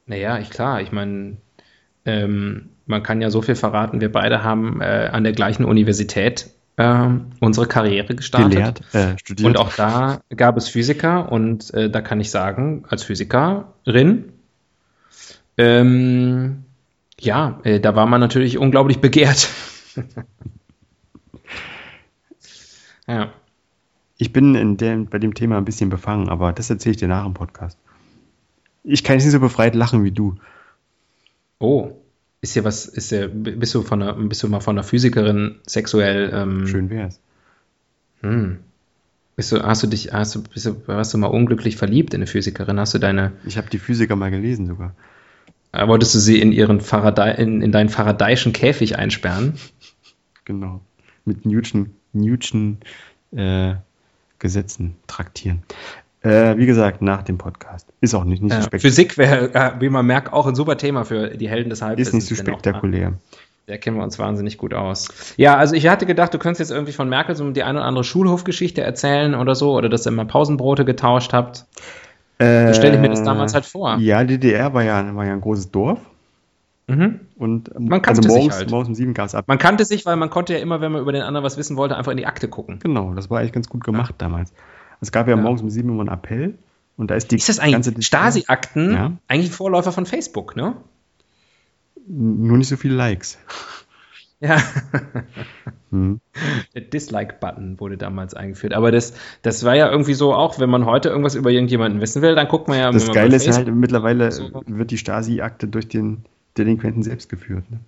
[0.07, 1.37] Naja, ich klar, ich meine,
[2.05, 6.51] ähm, man kann ja so viel verraten, wir beide haben äh, an der gleichen Universität
[6.77, 8.51] ähm, unsere Karriere gestartet.
[8.51, 9.49] Gelehrt, äh, studiert.
[9.49, 14.33] Und auch da gab es Physiker und äh, da kann ich sagen, als Physikerin,
[15.57, 16.64] ähm,
[17.20, 19.49] ja, äh, da war man natürlich unglaublich begehrt.
[23.07, 23.33] ja.
[24.25, 27.09] Ich bin in dem, bei dem Thema ein bisschen befangen, aber das erzähle ich dir
[27.09, 27.79] nach im Podcast.
[28.83, 30.37] Ich kann jetzt nicht so befreit lachen wie du.
[31.59, 31.91] Oh,
[32.41, 35.57] ist hier was, ist hier, bist du von einer, bist du mal von einer Physikerin
[35.66, 37.20] sexuell ähm, Schön wär's.
[38.22, 38.61] Hm.
[39.37, 42.20] Bist du, hast du dich, hast du, bist du, warst du mal unglücklich verliebt in
[42.20, 42.81] eine Physikerin?
[42.81, 44.95] Hast du deine, Ich habe die Physiker mal gelesen sogar.
[45.72, 49.59] äh, wolltest du sie in ihren Faraday, in, in deinen Faradayschen Käfig einsperren?
[50.47, 50.81] Genau.
[51.27, 52.79] Mit Newton, Newton
[53.37, 53.75] äh,
[54.45, 55.62] Gesetzen traktieren.
[56.20, 57.88] Äh, wie gesagt, nach dem Podcast.
[58.03, 58.80] Ist auch nicht, nicht so spektakulär.
[58.80, 62.14] Physik wäre, wie man merkt, auch ein super Thema für die Helden des Ist Halbwissens.
[62.14, 63.14] nicht so spektakulär.
[63.66, 65.09] Da, da kennen wir uns wahnsinnig gut aus.
[65.38, 67.88] Ja, also ich hatte gedacht, du könntest jetzt irgendwie von Merkel so die eine oder
[67.88, 71.64] andere Schulhofgeschichte erzählen oder so, oder dass ihr mal Pausenbrote getauscht habt.
[72.38, 73.97] Äh, So stelle ich mir das damals halt vor.
[73.99, 75.99] Ja, DDR war ja, war ja ein großes Dorf.
[76.87, 77.20] Mhm.
[77.37, 78.70] Und ähm, Man kannte also sich morgens, halt.
[78.70, 79.47] morgens um sieben gab es ab.
[79.49, 81.76] Man kannte sich, weil man konnte ja immer, wenn man über den anderen was wissen
[81.76, 82.78] wollte, einfach in die Akte gucken.
[82.82, 84.53] Genau, das war eigentlich ganz gut gemacht damals.
[85.01, 85.41] Es gab ja, Ja.
[85.43, 86.59] morgens um sieben immer einen Appell.
[86.97, 88.93] Und da ist die Ist das ganze eigentlich Stasi-Akten?
[88.93, 89.12] Ja.
[89.28, 90.76] Eigentlich Vorläufer von Facebook, ne?
[92.07, 93.39] Nur nicht so viele Likes.
[94.41, 94.59] Ja.
[95.91, 96.20] Hm.
[96.74, 98.74] Der Dislike-Button wurde damals eingeführt.
[98.74, 102.20] Aber das, das war ja irgendwie so auch, wenn man heute irgendwas über irgendjemanden wissen
[102.20, 104.51] will, dann guckt man ja, Das Geile ist ja Facebook- halt, mittlerweile So.
[104.66, 106.24] wird die Stasi-Akte durch den
[106.59, 107.71] Delinquenten selbst geführt.
[107.71, 107.81] Ne?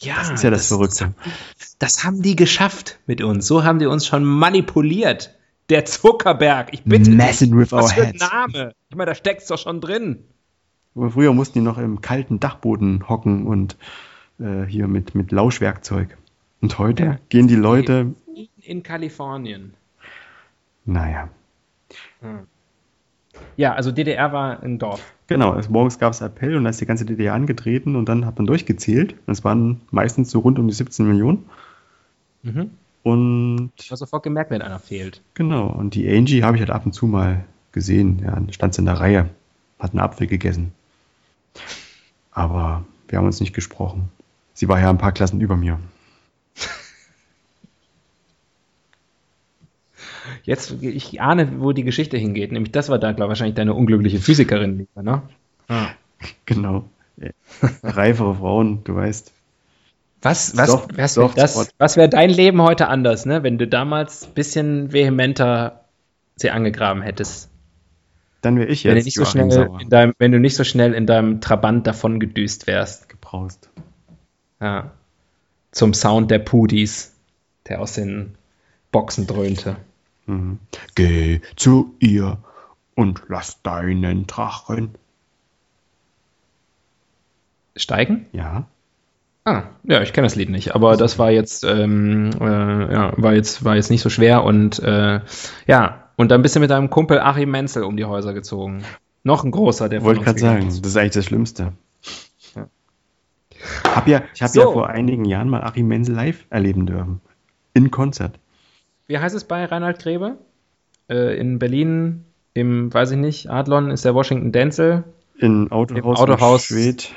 [0.00, 1.14] ja, Das ist ja das, Verrückte.
[1.78, 3.46] Das haben die geschafft mit uns.
[3.46, 5.36] So haben die uns schon manipuliert.
[5.68, 6.68] Der Zuckerberg.
[6.72, 7.10] Ich bitte.
[7.10, 8.16] Messing with our Was für ein.
[8.16, 8.74] Name.
[8.90, 10.24] Ich meine, da steckt's doch schon drin.
[10.94, 13.76] Früher mussten die noch im kalten Dachboden hocken und
[14.38, 16.18] äh, hier mit, mit Lauschwerkzeug.
[16.60, 17.18] Und heute Ja.
[17.30, 19.72] gehen die Leute, In, in Kalifornien.
[20.84, 21.30] naja.
[23.56, 25.14] Ja, also DDR war ein Dorf.
[25.32, 28.26] Genau, es, morgens gab es Appell und da ist die ganze DDR angetreten und dann
[28.26, 29.14] hat man durchgezählt.
[29.26, 31.44] Es waren meistens so rund um die 17 Millionen.
[32.42, 32.70] Mhm.
[33.02, 35.22] Und Ich habe sofort gemerkt, wenn einer fehlt.
[35.34, 38.20] genau, und die Angie habe ich halt ab und zu mal gesehen.
[38.24, 39.30] Ja, stand in der Reihe,
[39.78, 40.72] hat einen Apfel gegessen.
[42.30, 44.10] Aber wir haben uns nicht gesprochen.
[44.54, 45.78] Sie war ja ein paar Klassen über mir.
[50.44, 52.52] Jetzt, ich ahne, wo die Geschichte hingeht.
[52.52, 55.22] Nämlich, das war da, glaube ich, wahrscheinlich deine unglückliche Physikerin, lieber, ne?
[56.46, 56.84] Genau.
[57.82, 59.32] Reifere Frauen, du weißt.
[60.22, 63.42] Was, was, Soft- was Soft das, was wäre dein Leben heute anders, ne?
[63.42, 65.80] Wenn du damals ein bisschen vehementer
[66.36, 67.50] sie angegraben hättest.
[68.40, 69.80] Dann wäre ich Wenn du, jetzt nicht so Joachim schnell Sauer.
[69.80, 73.08] in deinem, wenn du nicht so schnell in deinem Trabant davon gedüst wärst.
[73.08, 73.68] gebraust.
[74.60, 74.92] Ja.
[75.72, 77.14] Zum Sound der Pudis,
[77.68, 78.34] der aus den
[78.92, 79.76] Boxen dröhnte.
[80.26, 80.58] Mhm.
[80.94, 82.38] Geh zu ihr
[82.94, 84.94] und lass deinen Drachen.
[87.76, 88.26] Steigen?
[88.32, 88.66] Ja.
[89.44, 93.34] Ah, ja, ich kenne das Lied nicht, aber das war jetzt, ähm, äh, ja, war
[93.34, 95.20] jetzt, war jetzt nicht so schwer und äh,
[95.66, 98.84] ja, und dann bist du mit deinem Kumpel Achim Menzel um die Häuser gezogen.
[99.24, 100.84] Noch ein großer, der Wollte gerade sagen, ist.
[100.84, 101.72] das ist eigentlich das Schlimmste.
[102.54, 102.68] Ja.
[103.84, 104.60] Hab ja, ich habe So.
[104.60, 107.20] ja vor einigen Jahren mal Achim Menzel live erleben dürfen.
[107.74, 108.38] In Konzert.
[109.06, 110.36] Wie heißt es bei Reinhard Grebe?
[111.08, 112.24] Äh, in Berlin,
[112.54, 115.04] im, weiß ich nicht, Adlon ist der Washington Denzel.
[115.38, 116.70] In Autohaus, Im Autohaus.
[116.70, 117.10] in Schwedt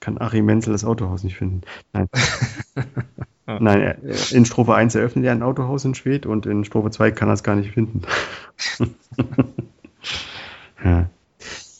[0.00, 1.62] kann Achim Menzel das Autohaus nicht finden.
[1.92, 2.08] Nein.
[3.60, 3.96] Nein,
[4.30, 7.32] in Strophe 1 eröffnet er ein Autohaus in Schwedt und in Strophe 2 kann er
[7.34, 8.02] es gar nicht finden.
[10.84, 11.06] ja.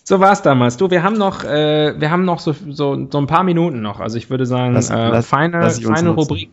[0.04, 0.78] So war es damals.
[0.78, 4.00] Du, wir haben noch, äh, wir haben noch so, so, so ein paar Minuten noch.
[4.00, 6.10] Also ich würde sagen, Lass- äh, lass- feine, lass feine.
[6.10, 6.50] Rubrik.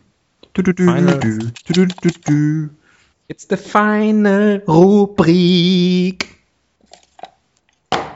[0.56, 0.72] Du, du,
[2.24, 2.70] du.
[3.28, 6.28] It's the final Rubrik.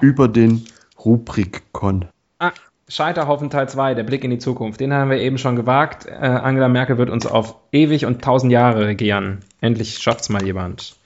[0.00, 0.64] Über den
[1.04, 2.06] Rubrikon.
[2.38, 2.52] Ah,
[2.88, 4.80] Scheiterhaufen Teil 2, der Blick in die Zukunft.
[4.80, 6.06] Den haben wir eben schon gewagt.
[6.06, 9.40] Äh, Angela Merkel wird uns auf ewig und tausend Jahre regieren.
[9.60, 10.96] Endlich schafft's mal jemand.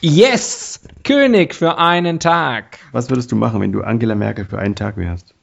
[0.00, 0.80] Yes!
[1.04, 2.80] König für einen Tag.
[2.90, 5.36] Was würdest du machen, wenn du Angela Merkel für einen Tag wärst?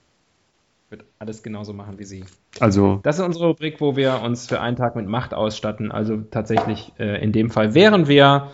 [1.19, 2.25] Alles genauso machen wie sie.
[2.59, 5.91] Also, Das ist unsere Rubrik, wo wir uns für einen Tag mit Macht ausstatten.
[5.91, 8.51] Also tatsächlich äh, in dem Fall wären wir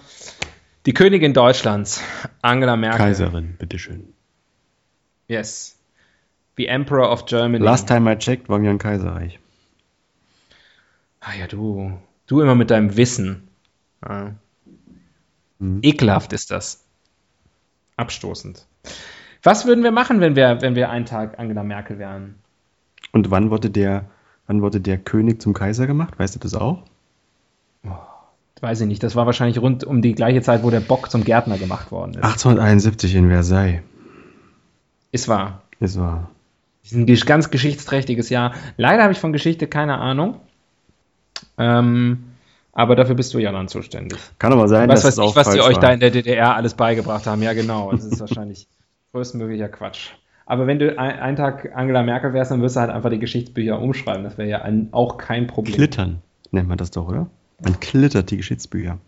[0.86, 2.02] die Königin Deutschlands,
[2.42, 3.00] Angela Merkel.
[3.00, 4.14] Kaiserin, bitteschön.
[5.28, 5.78] Yes.
[6.56, 7.64] The Emperor of Germany.
[7.64, 9.40] Last time I checked, waren wir ein Kaiserreich.
[11.20, 11.98] Ah ja, du.
[12.28, 13.48] Du immer mit deinem Wissen.
[14.06, 14.34] Ja.
[15.60, 15.80] Mhm.
[15.82, 16.86] Ekelhaft ist das.
[17.98, 18.66] Abstoßend.
[19.42, 22.36] Was würden wir machen, wenn wir, wenn wir einen Tag Angela Merkel wären?
[23.12, 24.06] Und wann wurde der,
[24.48, 26.18] wann wurde der König zum Kaiser gemacht?
[26.18, 26.84] Weißt du das auch?
[28.62, 29.04] Weiß ich nicht.
[29.04, 32.12] Das war wahrscheinlich rund um die gleiche Zeit, wo der Bock zum Gärtner gemacht worden
[32.12, 32.24] ist.
[32.24, 33.82] 1871 in Versailles.
[35.12, 35.62] Ist wahr.
[35.82, 36.30] Es war.
[36.82, 38.54] Das ist ein ganz geschichtsträchtiges Jahr.
[38.78, 40.40] Leider habe ich von Geschichte keine Ahnung.
[41.58, 42.24] Ähm,
[42.72, 44.18] aber dafür bist du ja dann zuständig.
[44.40, 45.82] Kann aber sein, Was dass weiß es auch ich, was die euch war.
[45.82, 47.42] da in der DDR alles beigebracht haben.
[47.44, 47.92] Ja, genau.
[47.92, 48.68] Das ist wahrscheinlich
[49.12, 50.12] größtmöglicher Quatsch.
[50.46, 53.20] Aber wenn du ein, einen Tag Angela Merkel wärst, dann wirst du halt einfach die
[53.20, 54.24] Geschichtsbücher umschreiben.
[54.24, 55.76] Das wäre ja ein, auch kein Problem.
[55.76, 56.22] Klittern
[56.52, 57.30] nennt man das doch, oder?
[57.62, 59.00] Man klittert die Geschichtsbücher.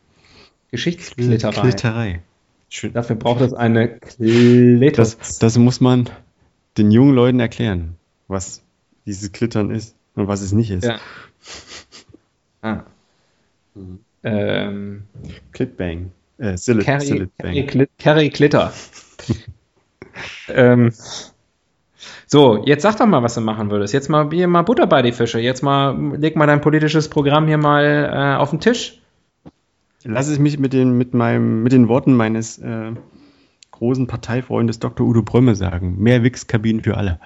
[0.71, 1.61] Geschichtsklitterei.
[1.61, 2.21] Klitterei.
[2.69, 2.93] Schön.
[2.93, 4.95] Dafür braucht es eine Klitter.
[4.97, 6.09] Das, das muss man
[6.77, 7.95] den jungen Leuten erklären,
[8.27, 8.63] was
[9.05, 10.85] dieses Klittern ist und was es nicht ist.
[10.85, 10.99] Ja.
[12.61, 12.83] Ah.
[14.23, 15.03] Ähm,
[15.51, 16.11] Clitbang.
[16.37, 18.31] Äh, Sillet, Carrie, Sillet Carrie, Bang.
[20.47, 20.91] Ähm,
[22.27, 23.93] so, jetzt sag doch mal, was du machen würdest.
[23.93, 25.39] Jetzt mal hier mal Butter bei die Fische.
[25.39, 29.01] Jetzt mal leg mal dein politisches Programm hier mal äh, auf den Tisch.
[30.03, 32.91] Lass es mich mit den, mit meinem, mit den Worten meines äh,
[33.71, 35.05] großen Parteifreundes Dr.
[35.07, 35.95] Udo Brömme sagen.
[35.99, 37.19] Mehr Wix-Kabinen für alle.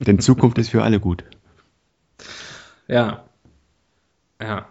[0.00, 1.24] Denn Zukunft ist für alle gut.
[2.88, 3.24] Ja.
[4.40, 4.66] Ja.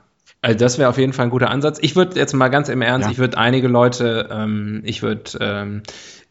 [0.47, 1.77] Also das wäre auf jeden Fall ein guter Ansatz.
[1.81, 3.11] Ich würde jetzt mal ganz im Ernst, Ja.
[3.11, 5.83] ich würde einige Leute, ähm, ich würde, ähm,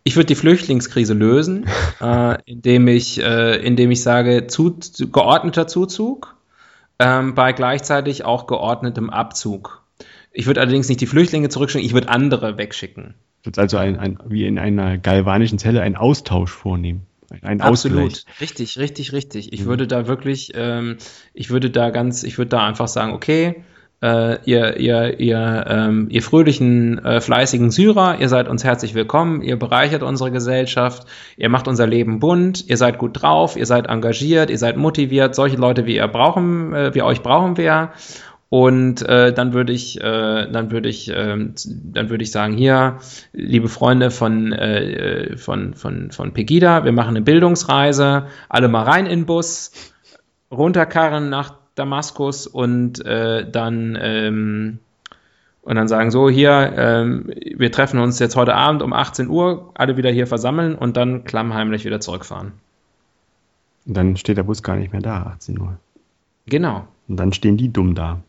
[0.05, 1.67] ich würde die Flüchtlingskrise lösen,
[2.01, 6.35] äh, indem ich, äh, indem ich sage, zu, zu, geordneter Zuzug
[6.99, 9.83] ähm, bei gleichzeitig auch geordnetem Abzug.
[10.33, 13.13] Ich würde allerdings nicht die Flüchtlinge zurückschicken, ich würde andere wegschicken.
[13.43, 17.03] Wird also ein, ein, wie in einer galvanischen Zelle einen Austausch vornehmen.
[17.43, 18.41] Ein Absolut, Ausgleich.
[18.41, 19.53] richtig, richtig, richtig.
[19.53, 19.67] Ich Mhm.
[19.67, 20.97] würde da wirklich, ähm,
[21.35, 23.63] ich würde da ganz, ich würde da einfach sagen, okay,
[24.07, 29.43] äh, ihr, ihr, ihr, ähm, ihr fröhlichen, äh, fleißigen Syrer, ihr seid uns herzlich willkommen,
[29.43, 33.87] ihr bereichert unsere Gesellschaft, ihr macht unser Leben bunt, ihr seid gut drauf, ihr seid
[33.87, 37.91] engagiert, ihr seid motiviert, solche Leute wie ihr brauchen, äh, wie euch brauchen wir.
[38.49, 42.99] Und äh, dann würde ich, äh, dann würde ich, ähm, dann würde ich sagen, hier,
[43.33, 48.85] liebe Freunde von äh, äh, von von von Pegida, wir machen eine Bildungsreise, alle mal
[48.85, 49.73] rein in den Bus,
[50.53, 54.79] runterkarren nach Damaskus und äh, dann ähm,
[55.67, 59.73] und dann sagen so hier, ähm, wir treffen uns jetzt heute Abend um 18 Uhr,
[59.75, 62.53] alle wieder hier versammeln und dann klammheimlich wieder zurückfahren.
[63.85, 65.77] Und dann steht der Bus gar nicht mehr da, 18 Uhr.
[66.47, 66.87] Genau.
[67.09, 68.21] Und dann stehen die dumm da.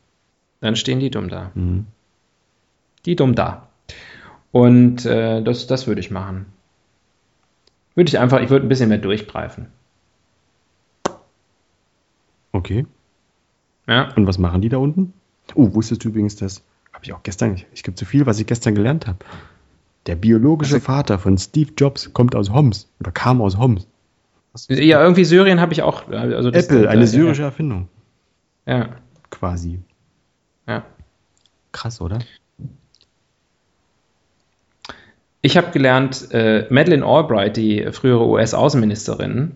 [0.62, 1.52] Dann stehen die dumm da.
[1.54, 1.86] Mhm.
[3.06, 3.68] Die dumm da.
[4.52, 6.48] Und äh, das, das würde ich machen.
[7.94, 9.68] Würde ich einfach, ich würde ein bisschen mehr durchgreifen.
[12.52, 12.88] Okay.
[13.88, 14.14] Ja.
[14.16, 15.14] Und was machen die da unten?
[15.56, 16.62] Oh, wusstest du übrigens das?
[16.94, 19.20] Habe ich auch gestern, ich, es gibt so viel, was ich gestern gelernt habe.
[20.08, 23.88] Der biologische Also- Vater von Steve Jobs kommt aus Homs oder kam aus Homs.
[24.70, 26.08] Ja, irgendwie Syrien habe ich auch.
[26.10, 27.88] Also Apple, eine äh, syrische Erfindung.
[28.66, 28.90] Ja,
[29.30, 29.80] Quasi.
[30.68, 30.84] ja.
[31.72, 32.20] Krass, oder?
[35.42, 39.52] Ich habe gelernt, äh, Madeleine Albright, die frühere US-Außenministerin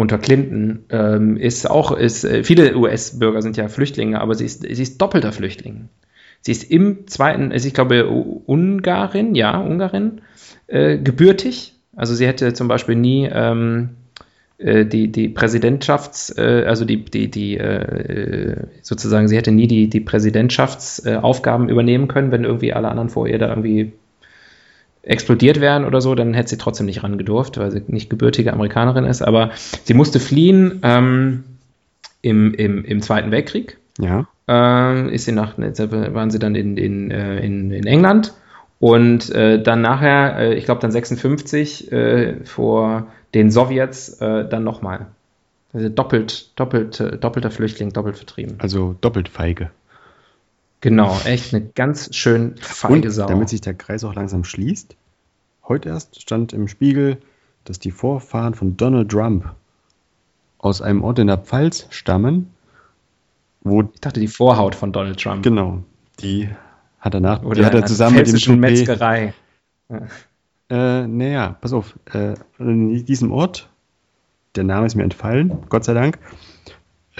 [0.00, 4.62] unter Clinton, ähm, ist auch, ist, äh, viele US-Bürger sind ja Flüchtlinge, aber sie ist,
[4.62, 5.88] sie ist doppelter Flüchtling.
[6.40, 10.22] Sie ist im zweiten, also ich glaube, Ungarin, ja, Ungarin,
[10.68, 11.74] äh, gebürtig.
[11.94, 13.90] Also sie hätte zum Beispiel nie ähm,
[14.56, 19.88] äh, die, die Präsidentschafts, äh, also die, die, die äh, sozusagen, sie hätte nie die,
[19.88, 23.92] die Präsidentschaftsaufgaben übernehmen können, wenn irgendwie alle anderen vor ihr da irgendwie
[25.02, 29.04] explodiert wären oder so, dann hätte sie trotzdem nicht rangedurft, weil sie nicht gebürtige Amerikanerin
[29.04, 29.22] ist.
[29.22, 29.50] Aber
[29.84, 31.44] sie musste fliehen ähm,
[32.22, 33.78] im, im, im Zweiten Weltkrieg.
[33.98, 34.26] Ja.
[34.48, 38.34] Äh, ist sie nach, waren sie dann in, in, in, in England
[38.80, 44.64] und äh, dann nachher, äh, ich glaube dann 56, äh, vor den Sowjets äh, dann
[44.64, 45.06] nochmal.
[45.72, 48.56] Also doppelt, doppelt, äh, doppelter Flüchtling, doppelt vertrieben.
[48.58, 49.70] Also doppelt feige.
[50.80, 53.26] Genau, echt eine ganz schön feige Und, Sau.
[53.26, 54.96] damit sich der Kreis auch langsam schließt,
[55.68, 57.18] heute erst stand im Spiegel,
[57.64, 59.54] dass die Vorfahren von Donald Trump
[60.58, 62.50] aus einem Ort in der Pfalz stammen,
[63.62, 65.42] wo ich dachte, die Vorhaut von Donald Trump.
[65.42, 65.82] genau,
[66.20, 66.48] die
[66.98, 69.34] hat er nach, Oder die hat er zusammen mit dem Toupet- Metzgerei.
[70.70, 71.98] Äh, naja, pass auf.
[72.12, 73.68] Äh, in diesem Ort,
[74.54, 76.18] der Name ist mir entfallen, Gott sei Dank,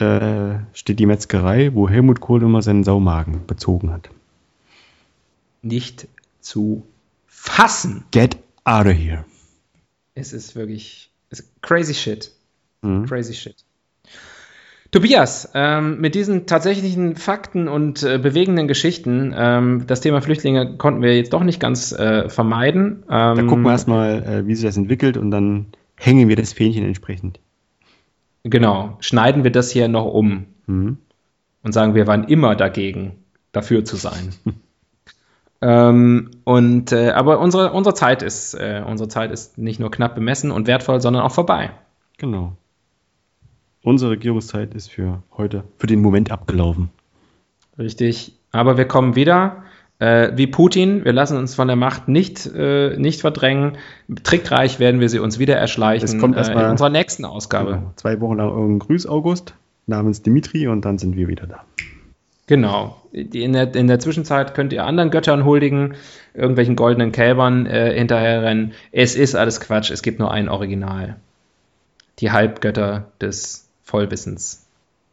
[0.01, 4.11] äh, steht die Metzgerei, wo Helmut Kohl immer seinen Saumagen bezogen hat.
[5.63, 6.09] Nicht
[6.41, 6.85] zu
[7.27, 8.05] fassen.
[8.11, 9.25] Get out of here.
[10.15, 12.33] Es ist wirklich es ist crazy shit.
[12.83, 13.07] Mhm.
[13.07, 13.57] Crazy shit.
[14.91, 21.01] Tobias, ähm, mit diesen tatsächlichen Fakten und äh, bewegenden Geschichten, ähm, das Thema Flüchtlinge konnten
[21.01, 23.05] wir jetzt doch nicht ganz äh, vermeiden.
[23.09, 26.53] Ähm, Da gucken wir erstmal, äh, wie sich das entwickelt und dann hängen wir das
[26.53, 27.39] Fähnchen entsprechend.
[28.43, 30.99] Genau, schneiden wir das hier noch um Mhm.
[31.63, 34.35] und sagen, wir waren immer dagegen, dafür zu sein.
[35.61, 40.15] ähm, und äh, aber unsere, unsere Zeit ist äh, unsere Zeit ist nicht nur knapp
[40.15, 41.73] bemessen und wertvoll, sondern auch vorbei.
[42.19, 42.57] Genau.
[43.83, 46.91] Unsere Regierungszeit ist für heute, für den Moment abgelaufen.
[47.79, 48.39] Richtig.
[48.53, 49.65] Aber wir kommen wieder.
[50.01, 53.77] Äh, wie Putin, wir lassen uns von der Macht nicht, äh, nicht verdrängen.
[54.25, 57.25] Trickreich werden wir sie uns wieder erschleichen Es kommt äh, erst in mal- unserer nächsten
[57.25, 57.73] Ausgabe.
[57.75, 57.93] Genau.
[57.97, 59.55] Zwei Wochen lang irgendein Grüß August
[59.87, 61.65] namens Dimitri und dann sind wir wieder da.
[62.47, 62.97] Genau.
[63.13, 65.95] In der, in der Zwischenzeit könnt ihr anderen Göttern huldigen,
[66.35, 68.73] irgendwelchen goldenen Kälbern äh, hinterherrennen.
[68.93, 69.91] Es ist alles Quatsch.
[69.91, 71.17] Es gibt nur ein Original.
[72.21, 74.67] Die Halbgötter des Vollwissens.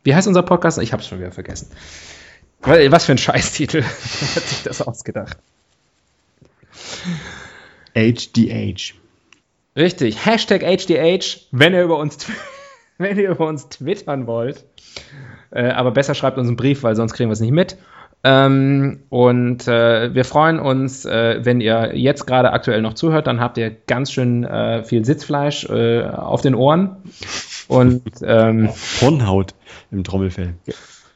[0.03, 0.79] Wie heißt unser Podcast?
[0.79, 1.67] Ich habe es schon wieder vergessen.
[2.61, 3.83] Was für ein Scheißtitel
[4.35, 5.37] hat sich das ausgedacht?
[7.95, 8.93] HDH.
[9.75, 10.25] Richtig.
[10.25, 12.17] Hashtag HDH, wenn ihr über uns,
[12.97, 14.65] wenn ihr über uns twittern wollt.
[15.51, 17.77] Äh, aber besser schreibt uns einen Brief, weil sonst kriegen wir es nicht mit.
[18.23, 23.39] Ähm, und äh, wir freuen uns, äh, wenn ihr jetzt gerade aktuell noch zuhört, dann
[23.39, 26.97] habt ihr ganz schön äh, viel Sitzfleisch äh, auf den Ohren.
[27.67, 28.69] Und ähm,
[29.01, 29.53] Hornhaut
[29.91, 30.55] im Trommelfell.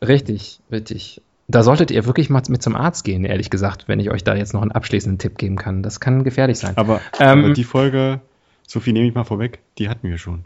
[0.02, 1.22] richtig, richtig.
[1.52, 4.36] Da solltet ihr wirklich mal mit zum Arzt gehen, ehrlich gesagt, wenn ich euch da
[4.36, 5.84] jetzt noch einen abschließenden Tipp geben kann.
[5.84, 6.78] Das kann gefährlich sein.
[6.78, 8.22] Aber, Ähm, aber die Folge,
[8.66, 10.46] so viel nehme ich mal vorweg, die hatten wir schon.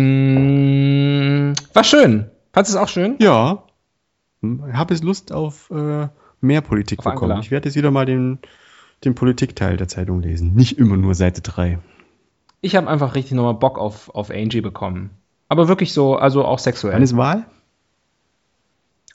[1.73, 2.25] war schön.
[2.53, 3.15] Fandest du es auch schön?
[3.19, 3.63] Ja.
[4.73, 6.07] Habe es Lust auf äh,
[6.41, 7.31] mehr Politik Auf bekommen.
[7.31, 7.45] Angela.
[7.45, 8.39] Ich werde jetzt wieder mal den,
[9.03, 10.53] den Politikteil der Zeitung lesen.
[10.55, 11.79] Nicht immer nur Seite 3.
[12.61, 15.11] Ich habe einfach richtig nochmal Bock auf, auf Angie bekommen.
[15.47, 16.93] Aber wirklich so, also auch sexuell.
[16.95, 17.45] Wann ist Wahl?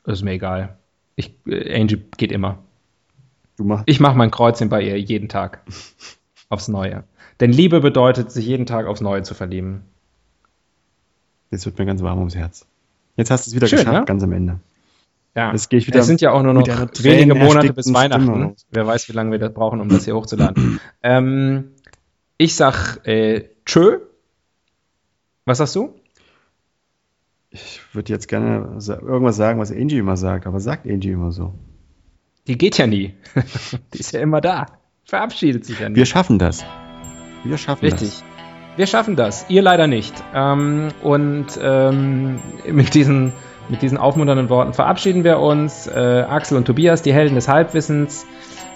[0.06, 0.76] ist mir egal.
[1.16, 2.58] Ich, äh, Angie geht immer.
[3.56, 3.84] Du machst.
[3.86, 5.60] Ich mache mein Kreuzchen bei ihr jeden Tag.
[6.48, 7.04] Aufs Neue.
[7.38, 9.82] Denn Liebe bedeutet, sich jeden Tag aufs Neue zu verlieben.
[11.50, 12.66] Jetzt wird mir ganz warm ums Herz.
[13.16, 14.04] Jetzt hast du es wieder Schön, geschafft, ne?
[14.04, 14.58] ganz am Ende.
[15.34, 15.52] Ja.
[15.52, 18.56] Es sind ja auch nur noch wenige Monate bis Weihnachten.
[18.70, 20.80] Wer weiß, wie lange wir das brauchen, um das hier hochzuladen.
[21.02, 21.70] ähm,
[22.36, 24.00] ich sag äh, tschö.
[25.44, 25.99] Was sagst du?
[27.50, 31.52] Ich würde jetzt gerne irgendwas sagen, was Angie immer sagt, aber sagt Angie immer so.
[32.46, 33.14] Die geht ja nie.
[33.94, 34.66] Die ist ja immer da.
[35.04, 35.96] Verabschiedet sich ja nie.
[35.96, 36.64] Wir schaffen das.
[37.44, 38.08] Wir schaffen Richtig.
[38.08, 38.24] das.
[38.76, 39.46] Wir schaffen das.
[39.48, 40.14] Ihr leider nicht.
[40.32, 42.38] Ähm, und ähm,
[42.70, 43.32] mit, diesen,
[43.68, 45.88] mit diesen aufmunternden Worten verabschieden wir uns.
[45.88, 48.26] Äh, Axel und Tobias, die Helden des Halbwissens.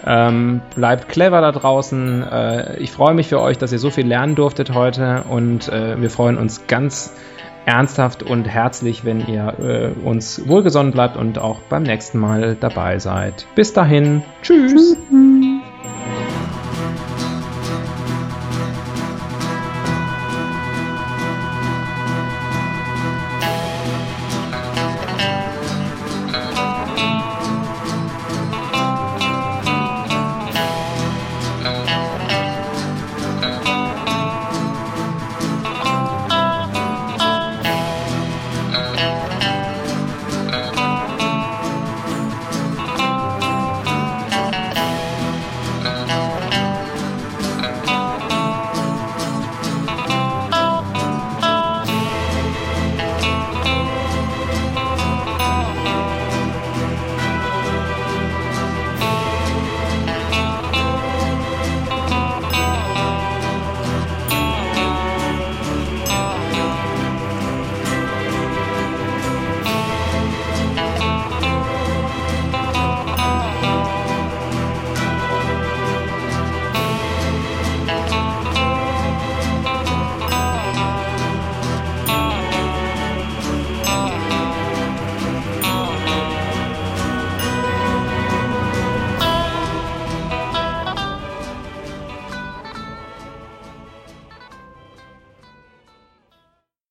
[0.05, 2.23] Ähm, bleibt clever da draußen.
[2.25, 5.25] Äh, ich freue mich für euch, dass ihr so viel lernen durftet heute.
[5.31, 7.13] Und äh, wir freuen uns ganz
[7.67, 12.99] ernsthaft und herzlich, wenn ihr äh, uns wohlgesonnen bleibt und auch beim nächsten Mal dabei
[12.99, 13.47] seid.
[13.55, 14.23] Bis dahin.
[14.43, 14.73] Tschüss.
[14.73, 14.97] Tschüss.